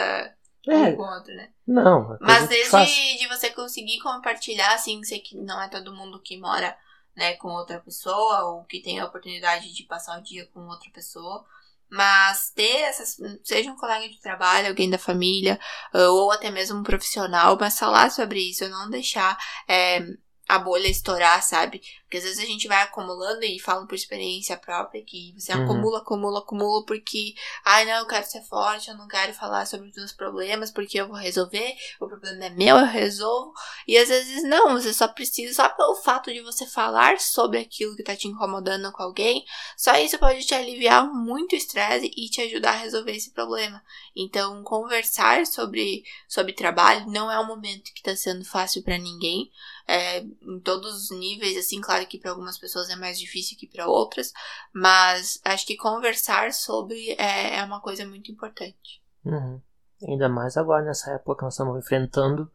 é, 0.66 0.76
um 0.76 0.96
com 0.96 1.04
outro, 1.04 1.36
né? 1.36 1.50
Não. 1.68 2.14
É 2.14 2.18
Mas 2.22 2.48
desde 2.48 3.18
de 3.18 3.28
você 3.28 3.50
conseguir 3.50 4.00
compartilhar, 4.00 4.74
assim, 4.74 5.04
sei 5.04 5.20
que 5.20 5.36
não 5.36 5.62
é 5.62 5.68
todo 5.68 5.94
mundo 5.94 6.22
que 6.22 6.40
mora 6.40 6.74
né, 7.14 7.34
com 7.34 7.50
outra 7.50 7.82
pessoa 7.82 8.46
ou 8.46 8.64
que 8.64 8.82
tem 8.82 8.98
a 9.00 9.06
oportunidade 9.06 9.74
de 9.74 9.84
passar 9.84 10.18
o 10.18 10.24
dia 10.24 10.48
com 10.54 10.62
outra 10.68 10.90
pessoa. 10.94 11.46
Mas 11.90 12.52
ter 12.56 12.82
essas, 12.82 13.18
seja 13.44 13.72
um 13.72 13.78
colega 13.78 14.08
de 14.08 14.22
trabalho, 14.22 14.70
alguém 14.70 14.90
da 14.90 14.98
família, 14.98 15.60
ou 15.94 16.32
até 16.32 16.50
mesmo 16.50 16.80
um 16.80 16.84
profissional, 16.84 17.58
mas 17.60 17.80
falar 17.80 18.10
sobre 18.12 18.40
isso, 18.40 18.68
não 18.70 18.90
deixar 18.90 19.38
é, 19.68 20.02
a 20.48 20.60
bolha 20.60 20.88
estourar, 20.88 21.42
sabe? 21.44 21.82
Porque 22.08 22.18
às 22.18 22.24
vezes 22.24 22.40
a 22.40 22.46
gente 22.46 22.70
vai 22.70 22.82
acumulando 22.84 23.44
e 23.44 23.60
falo 23.60 23.86
por 23.86 23.94
experiência 23.94 24.56
própria 24.56 25.04
que 25.04 25.36
você 25.38 25.54
uhum. 25.54 25.66
acumula, 25.66 25.98
acumula, 26.00 26.40
acumula 26.40 26.86
porque, 26.86 27.36
ai 27.66 27.84
não, 27.84 28.00
eu 28.00 28.08
quero 28.08 28.26
ser 28.26 28.42
forte, 28.44 28.90
eu 28.90 28.96
não 28.96 29.10
quero 29.10 29.34
falar 29.34 29.68
sobre 29.68 29.90
os 29.90 29.96
meus 29.96 30.14
problemas 30.14 30.72
porque 30.72 31.02
eu 31.02 31.08
vou 31.10 31.18
resolver, 31.18 31.76
o 32.00 32.08
problema 32.08 32.46
é 32.46 32.50
meu, 32.50 32.78
eu 32.78 32.86
resolvo. 32.86 33.52
E 33.86 33.98
às 33.98 34.08
vezes 34.08 34.42
não, 34.44 34.72
você 34.72 34.94
só 34.94 35.06
precisa, 35.10 35.54
só 35.54 35.68
pelo 35.68 35.96
fato 35.96 36.32
de 36.32 36.42
você 36.42 36.66
falar 36.66 37.20
sobre 37.20 37.60
aquilo 37.60 37.94
que 37.98 38.04
tá 38.04 38.16
te 38.16 38.30
incomodando 38.30 38.90
com 38.94 39.04
alguém, 39.04 39.44
só 39.76 39.98
isso 39.98 40.18
pode 40.18 40.46
te 40.46 40.56
aliviar 40.56 41.12
muito 41.14 41.58
estresse 41.58 42.10
e 42.16 42.30
te 42.30 42.40
ajudar 42.40 42.70
a 42.70 42.78
resolver 42.78 43.12
esse 43.12 43.32
problema. 43.32 43.84
Então, 44.16 44.64
conversar 44.64 45.46
sobre, 45.46 46.06
sobre 46.26 46.54
trabalho 46.54 47.06
não 47.08 47.30
é 47.30 47.38
um 47.38 47.48
momento 47.48 47.94
que 47.94 48.02
tá 48.02 48.16
sendo 48.16 48.46
fácil 48.46 48.82
para 48.82 48.98
ninguém 48.98 49.52
é, 49.88 50.20
em 50.20 50.60
todos 50.60 51.04
os 51.04 51.18
níveis, 51.18 51.58
assim, 51.58 51.80
claro 51.80 51.97
que 52.06 52.18
para 52.18 52.32
algumas 52.32 52.58
pessoas 52.58 52.90
é 52.90 52.96
mais 52.96 53.20
difícil 53.20 53.58
que 53.58 53.68
para 53.68 53.88
outras, 53.88 54.32
mas 54.74 55.40
acho 55.44 55.66
que 55.66 55.76
conversar 55.76 56.54
sobre 56.54 57.12
é, 57.18 57.58
é 57.58 57.64
uma 57.64 57.82
coisa 57.82 58.06
muito 58.06 58.32
importante. 58.32 59.02
Uhum. 59.26 59.62
Ainda 60.08 60.30
mais 60.30 60.58
agora, 60.58 60.86
nessa 60.86 61.12
época 61.12 61.40
que 61.40 61.44
nós 61.44 61.54
estamos 61.54 61.78
enfrentando 61.78 62.52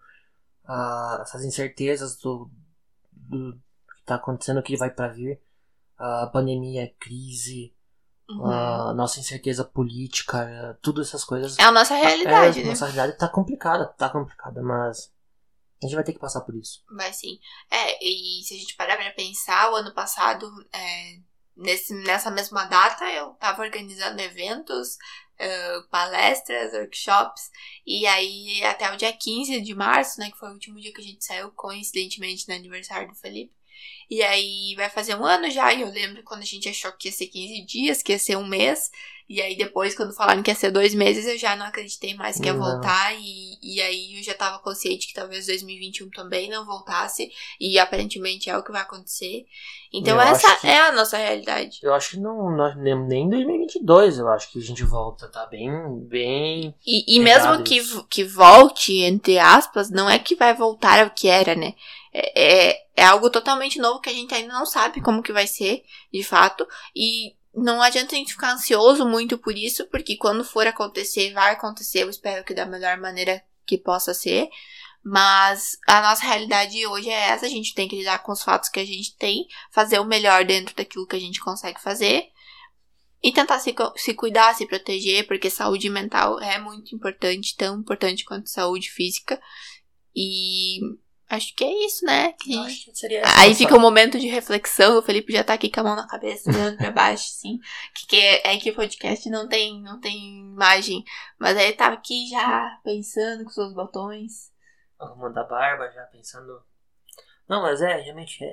uh, 0.69 1.23
essas 1.23 1.45
incertezas 1.45 2.17
do, 2.17 2.51
do 3.11 3.53
que 3.53 4.01
está 4.01 4.15
acontecendo, 4.15 4.59
o 4.59 4.63
que 4.63 4.77
vai 4.77 4.91
para 4.91 5.13
vir, 5.13 5.41
a 5.99 6.27
pandemia, 6.27 6.85
a 6.85 7.05
crise, 7.05 7.75
uhum. 8.29 8.47
a 8.47 8.95
nossa 8.95 9.21
incerteza 9.21 9.65
política, 9.65 10.79
tudo 10.83 11.03
essas 11.03 11.25
coisas. 11.25 11.59
É 11.59 11.65
a 11.65 11.73
nossa 11.73 11.95
realidade, 11.95 12.61
é, 12.61 12.63
né? 12.65 12.71
Nossa 12.71 12.87
realidade 12.87 13.19
tá 13.19 13.29
complicada, 13.29 13.87
tá 13.87 14.09
complicada, 14.09 14.63
mas 14.63 15.13
a 15.85 15.89
gente 15.89 15.95
vai 15.95 16.05
ter 16.05 16.13
que 16.13 16.19
passar 16.19 16.41
por 16.43 16.55
isso. 16.55 16.85
Vai 16.91 17.13
sim. 17.13 17.39
É, 17.71 18.05
e 18.05 18.43
se 18.45 18.55
a 18.55 18.59
gente 18.59 18.77
parar 18.77 18.97
pra 18.97 19.11
pensar, 19.13 19.71
o 19.71 19.77
ano 19.77 19.93
passado, 19.93 20.49
é, 20.73 21.19
nesse, 21.57 21.95
nessa 21.95 22.31
mesma 22.31 22.65
data, 22.65 23.05
eu 23.11 23.31
tava 23.35 23.63
organizando 23.63 24.21
eventos, 24.21 24.97
uh, 25.43 25.89
palestras, 25.89 26.73
workshops, 26.73 27.51
e 27.87 28.07
aí 28.07 28.63
até 28.65 28.93
o 28.93 28.97
dia 28.97 29.13
15 29.13 29.61
de 29.61 29.75
março, 29.75 30.21
né, 30.21 30.31
que 30.31 30.39
foi 30.39 30.51
o 30.51 30.53
último 30.53 30.81
dia 30.81 30.93
que 30.93 31.01
a 31.01 31.05
gente 31.05 31.25
saiu, 31.25 31.51
coincidentemente 31.53 32.49
no 32.49 32.55
aniversário 32.55 33.09
do 33.09 33.15
Felipe. 33.15 33.53
E 34.13 34.23
aí 34.23 34.75
vai 34.77 34.91
fazer 34.91 35.15
um 35.15 35.25
ano 35.25 35.51
já, 35.51 35.73
e 35.73 35.81
eu 35.81 35.89
lembro 35.91 36.23
quando 36.23 36.43
a 36.43 36.45
gente 36.45 36.69
achou 36.69 36.93
que 36.93 37.09
ia 37.09 37.13
ser 37.13 37.29
15 37.29 37.65
dias, 37.65 38.03
que 38.03 38.13
ia 38.13 38.19
ser 38.19 38.37
um 38.37 38.47
mês, 38.47 38.91
e 39.27 39.41
aí 39.41 39.57
depois, 39.57 39.95
quando 39.95 40.13
falaram 40.13 40.43
que 40.43 40.51
ia 40.51 40.55
ser 40.55 40.71
dois 40.71 40.95
meses, 40.95 41.27
eu 41.27 41.39
já 41.39 41.57
não 41.57 41.65
acreditei 41.65 42.15
mais 42.15 42.39
que 42.39 42.45
ia 42.45 42.53
voltar. 42.53 43.15
E, 43.15 43.57
e 43.63 43.81
aí 43.81 44.19
eu 44.19 44.23
já 44.23 44.35
tava 44.35 44.59
consciente 44.59 45.07
que 45.07 45.15
talvez 45.15 45.47
2021 45.47 46.11
também 46.11 46.51
não 46.51 46.67
voltasse. 46.67 47.31
E 47.59 47.79
aparentemente 47.79 48.51
é 48.51 48.59
o 48.59 48.63
que 48.63 48.71
vai 48.71 48.83
acontecer. 48.83 49.47
Então 49.91 50.17
eu 50.17 50.21
essa 50.21 50.57
que, 50.57 50.67
é 50.67 50.79
a 50.83 50.93
nossa 50.93 51.17
realidade. 51.17 51.79
Eu 51.83 51.95
acho 51.95 52.11
que 52.11 52.17
não, 52.19 52.55
não 52.55 52.75
nem 53.07 53.31
2022 53.31 54.19
eu 54.19 54.29
acho 54.29 54.53
que 54.53 54.59
a 54.59 54.63
gente 54.63 54.85
volta, 54.85 55.27
tá 55.29 55.47
bem, 55.47 55.71
bem. 56.07 56.75
E, 56.87 57.17
e 57.17 57.19
mesmo 57.19 57.63
que, 57.63 57.81
que 58.11 58.25
volte, 58.25 58.99
entre 58.99 59.39
aspas, 59.39 59.91
não 59.91 60.11
é 60.11 60.19
que 60.19 60.35
vai 60.35 60.53
voltar 60.53 61.03
ao 61.03 61.09
que 61.09 61.29
era, 61.29 61.55
né? 61.55 61.75
É, 62.13 62.71
é, 62.71 62.87
é 62.97 63.05
algo 63.05 63.31
totalmente 63.31 63.79
novo 63.79 64.01
que 64.01 64.11
a 64.11 64.13
gente 64.13 64.35
ainda 64.35 64.53
não 64.53 64.67
sabe 64.67 65.01
como 65.01 65.23
que 65.23 65.33
vai 65.33 65.47
ser, 65.47 65.83
de 66.13 66.23
fato. 66.23 66.67
E 66.95 67.35
não 67.55 67.81
adianta 67.83 68.15
a 68.15 68.19
gente 68.19 68.33
ficar 68.33 68.53
ansioso 68.53 69.07
muito 69.07 69.39
por 69.39 69.57
isso, 69.57 69.87
porque 69.89 70.17
quando 70.17 70.45
for 70.45 70.67
acontecer, 70.67 71.33
vai 71.33 71.53
acontecer. 71.53 72.03
Eu 72.03 72.11
espero 72.11 72.45
que 72.45 72.55
da 72.55 72.67
melhor 72.67 72.99
maneira 72.99 73.43
que 73.67 73.79
possa 73.79 74.13
ser. 74.13 74.49
Mas 75.05 75.79
a 75.87 76.01
nossa 76.01 76.25
realidade 76.25 76.87
hoje 76.87 77.11
é 77.11 77.31
essa. 77.31 77.47
A 77.47 77.49
gente 77.49 77.75
tem 77.75 77.89
que 77.89 77.97
lidar 77.97 78.23
com 78.23 78.33
os 78.33 78.43
fatos 78.43 78.69
que 78.69 78.79
a 78.79 78.87
gente 78.87 79.17
tem, 79.17 79.47
fazer 79.71 79.99
o 79.99 80.05
melhor 80.05 80.45
dentro 80.45 80.77
daquilo 80.77 81.07
que 81.07 81.17
a 81.17 81.21
gente 81.21 81.41
consegue 81.41 81.81
fazer. 81.81 82.31
E 83.23 83.33
tentar 83.33 83.59
se, 83.59 83.75
se 83.97 84.15
cuidar, 84.15 84.55
se 84.55 84.67
proteger, 84.67 85.27
porque 85.27 85.51
saúde 85.51 85.89
mental 85.89 86.41
é 86.41 86.59
muito 86.59 86.95
importante, 86.95 87.57
tão 87.57 87.79
importante 87.79 88.25
quanto 88.25 88.49
saúde 88.49 88.91
física. 88.91 89.41
E 90.15 90.81
Acho 91.33 91.55
que 91.57 91.65
é 91.65 91.87
isso, 91.87 92.05
né? 92.05 92.35
Que... 92.35 92.55
Aí 93.39 93.55
fica 93.55 93.75
um 93.75 93.81
momento 93.81 94.21
de 94.21 94.29
reflexão. 94.29 94.99
O 94.99 95.03
Felipe 95.03 95.33
já 95.33 95.43
tá 95.43 95.55
aqui 95.55 95.71
com 95.71 95.81
a 95.81 95.83
mão 95.83 95.97
na 95.97 96.07
cabeça, 96.07 96.51
olhando 96.51 96.77
pra 96.77 96.91
baixo, 96.91 97.25
assim. 97.25 97.59
Que, 97.95 98.07
que 98.07 98.17
é, 98.17 98.55
é 98.55 98.59
que 98.59 98.71
o 98.71 98.75
podcast 98.75 99.31
não 99.31 99.49
tem, 99.49 99.81
não 99.81 99.99
tem 99.99 100.41
imagem. 100.41 101.03
Mas 101.39 101.57
aí 101.57 101.73
tava 101.73 101.95
aqui 101.95 102.29
já 102.29 102.79
pensando 102.85 103.45
com 103.45 103.51
seus 103.51 103.73
botões. 103.73 104.53
Arrumando 105.01 105.39
a 105.39 105.45
barba, 105.45 105.91
já 105.91 106.03
pensando. 106.03 106.63
Não, 107.49 107.63
mas 107.63 107.81
é, 107.81 107.99
realmente. 108.03 108.45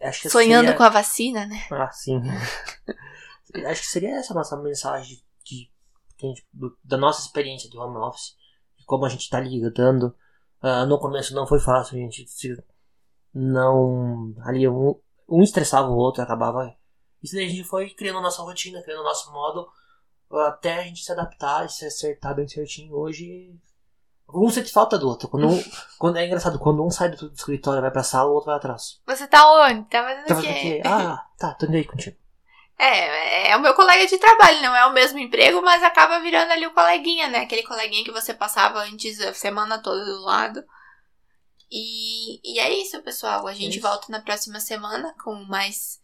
É, 0.00 0.08
acho 0.08 0.22
que 0.22 0.28
Sonhando 0.28 0.64
seria... 0.64 0.76
com 0.76 0.82
a 0.82 0.88
vacina, 0.88 1.46
né? 1.46 1.64
Ah, 1.70 1.92
sim. 1.92 2.20
acho 3.64 3.80
que 3.80 3.86
seria 3.86 4.16
essa 4.16 4.32
a 4.32 4.36
nossa 4.36 4.56
mensagem 4.56 5.22
de, 5.44 5.70
de, 6.26 6.44
da 6.82 6.96
nossa 6.96 7.20
experiência 7.20 7.70
de 7.70 7.78
home 7.78 7.98
office. 7.98 8.34
De 8.76 8.84
como 8.84 9.06
a 9.06 9.08
gente 9.08 9.30
tá 9.30 9.38
lidando 9.38 10.12
Uh, 10.64 10.86
no 10.86 10.98
começo 10.98 11.34
não 11.34 11.46
foi 11.46 11.60
fácil, 11.60 11.98
gente. 11.98 12.26
Se 12.26 12.56
não. 13.34 14.34
Ali 14.46 14.66
um, 14.66 14.98
um 15.28 15.42
estressava 15.42 15.88
o 15.88 15.96
outro, 15.96 16.22
acabava. 16.22 16.74
Isso 17.22 17.34
daí 17.34 17.44
a 17.44 17.48
gente 17.48 17.64
foi 17.64 17.90
criando 17.90 18.22
nossa 18.22 18.40
rotina, 18.40 18.82
criando 18.82 19.02
nosso 19.02 19.30
modo 19.30 19.68
até 20.30 20.78
a 20.78 20.82
gente 20.82 21.04
se 21.04 21.12
adaptar 21.12 21.66
e 21.66 21.68
se 21.68 21.84
acertar 21.84 22.34
bem 22.34 22.48
certinho. 22.48 22.94
Hoje. 22.94 23.54
Um 24.32 24.48
sente 24.48 24.72
falta 24.72 24.98
do 24.98 25.06
outro. 25.06 25.28
Quando, 25.28 25.48
um, 25.48 25.64
quando 25.98 26.16
é 26.16 26.26
engraçado, 26.26 26.58
quando 26.58 26.82
um 26.82 26.90
sai 26.90 27.10
do, 27.10 27.28
do 27.28 27.34
escritório 27.34 27.82
vai 27.82 27.90
pra 27.90 28.02
sala, 28.02 28.30
o 28.30 28.34
outro 28.34 28.46
vai 28.46 28.56
atrás. 28.56 29.02
Você 29.06 29.26
tá 29.26 29.46
onde? 29.52 29.84
Tá 29.84 30.02
fazendo 30.02 30.26
tá 30.26 30.38
o 30.38 30.42
quê? 30.42 30.82
Ah, 30.82 31.26
tá, 31.36 31.54
tô 31.54 31.66
indo 31.66 31.76
aí 31.76 31.84
contigo. 31.84 32.16
É, 32.78 33.50
é 33.50 33.56
o 33.56 33.60
meu 33.60 33.74
colega 33.74 34.06
de 34.06 34.18
trabalho, 34.18 34.60
não 34.60 34.74
é 34.74 34.86
o 34.86 34.92
mesmo 34.92 35.18
emprego, 35.18 35.62
mas 35.62 35.82
acaba 35.82 36.20
virando 36.20 36.50
ali 36.50 36.66
o 36.66 36.74
coleguinha, 36.74 37.28
né? 37.28 37.40
Aquele 37.40 37.62
coleguinha 37.62 38.04
que 38.04 38.10
você 38.10 38.34
passava 38.34 38.80
antes 38.82 39.20
a 39.20 39.32
semana 39.32 39.78
toda 39.78 40.04
do 40.04 40.22
lado. 40.22 40.62
E, 41.70 42.40
e 42.44 42.58
é 42.58 42.72
isso, 42.80 43.00
pessoal. 43.02 43.46
A 43.46 43.54
gente 43.54 43.78
isso. 43.78 43.86
volta 43.86 44.06
na 44.10 44.20
próxima 44.20 44.60
semana 44.60 45.14
com 45.22 45.34
mais 45.44 46.00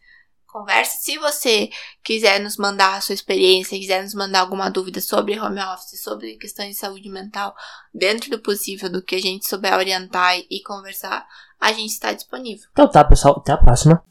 conversa. 0.46 0.98
Se 1.00 1.16
você 1.18 1.70
quiser 2.02 2.40
nos 2.40 2.56
mandar 2.56 2.96
a 2.96 3.00
sua 3.00 3.14
experiência, 3.14 3.78
quiser 3.78 4.02
nos 4.02 4.14
mandar 4.14 4.40
alguma 4.40 4.70
dúvida 4.70 5.00
sobre 5.00 5.38
home 5.38 5.60
office, 5.60 6.02
sobre 6.02 6.36
questões 6.36 6.70
de 6.70 6.74
saúde 6.76 7.08
mental, 7.08 7.54
dentro 7.94 8.30
do 8.30 8.40
possível, 8.40 8.90
do 8.90 9.02
que 9.02 9.14
a 9.14 9.20
gente 9.20 9.48
souber 9.48 9.74
orientar 9.74 10.36
e 10.38 10.62
conversar, 10.62 11.26
a 11.60 11.72
gente 11.72 11.90
está 11.90 12.12
disponível. 12.12 12.68
Então 12.72 12.90
tá, 12.90 13.04
pessoal. 13.04 13.38
Até 13.38 13.52
a 13.52 13.58
próxima. 13.58 14.02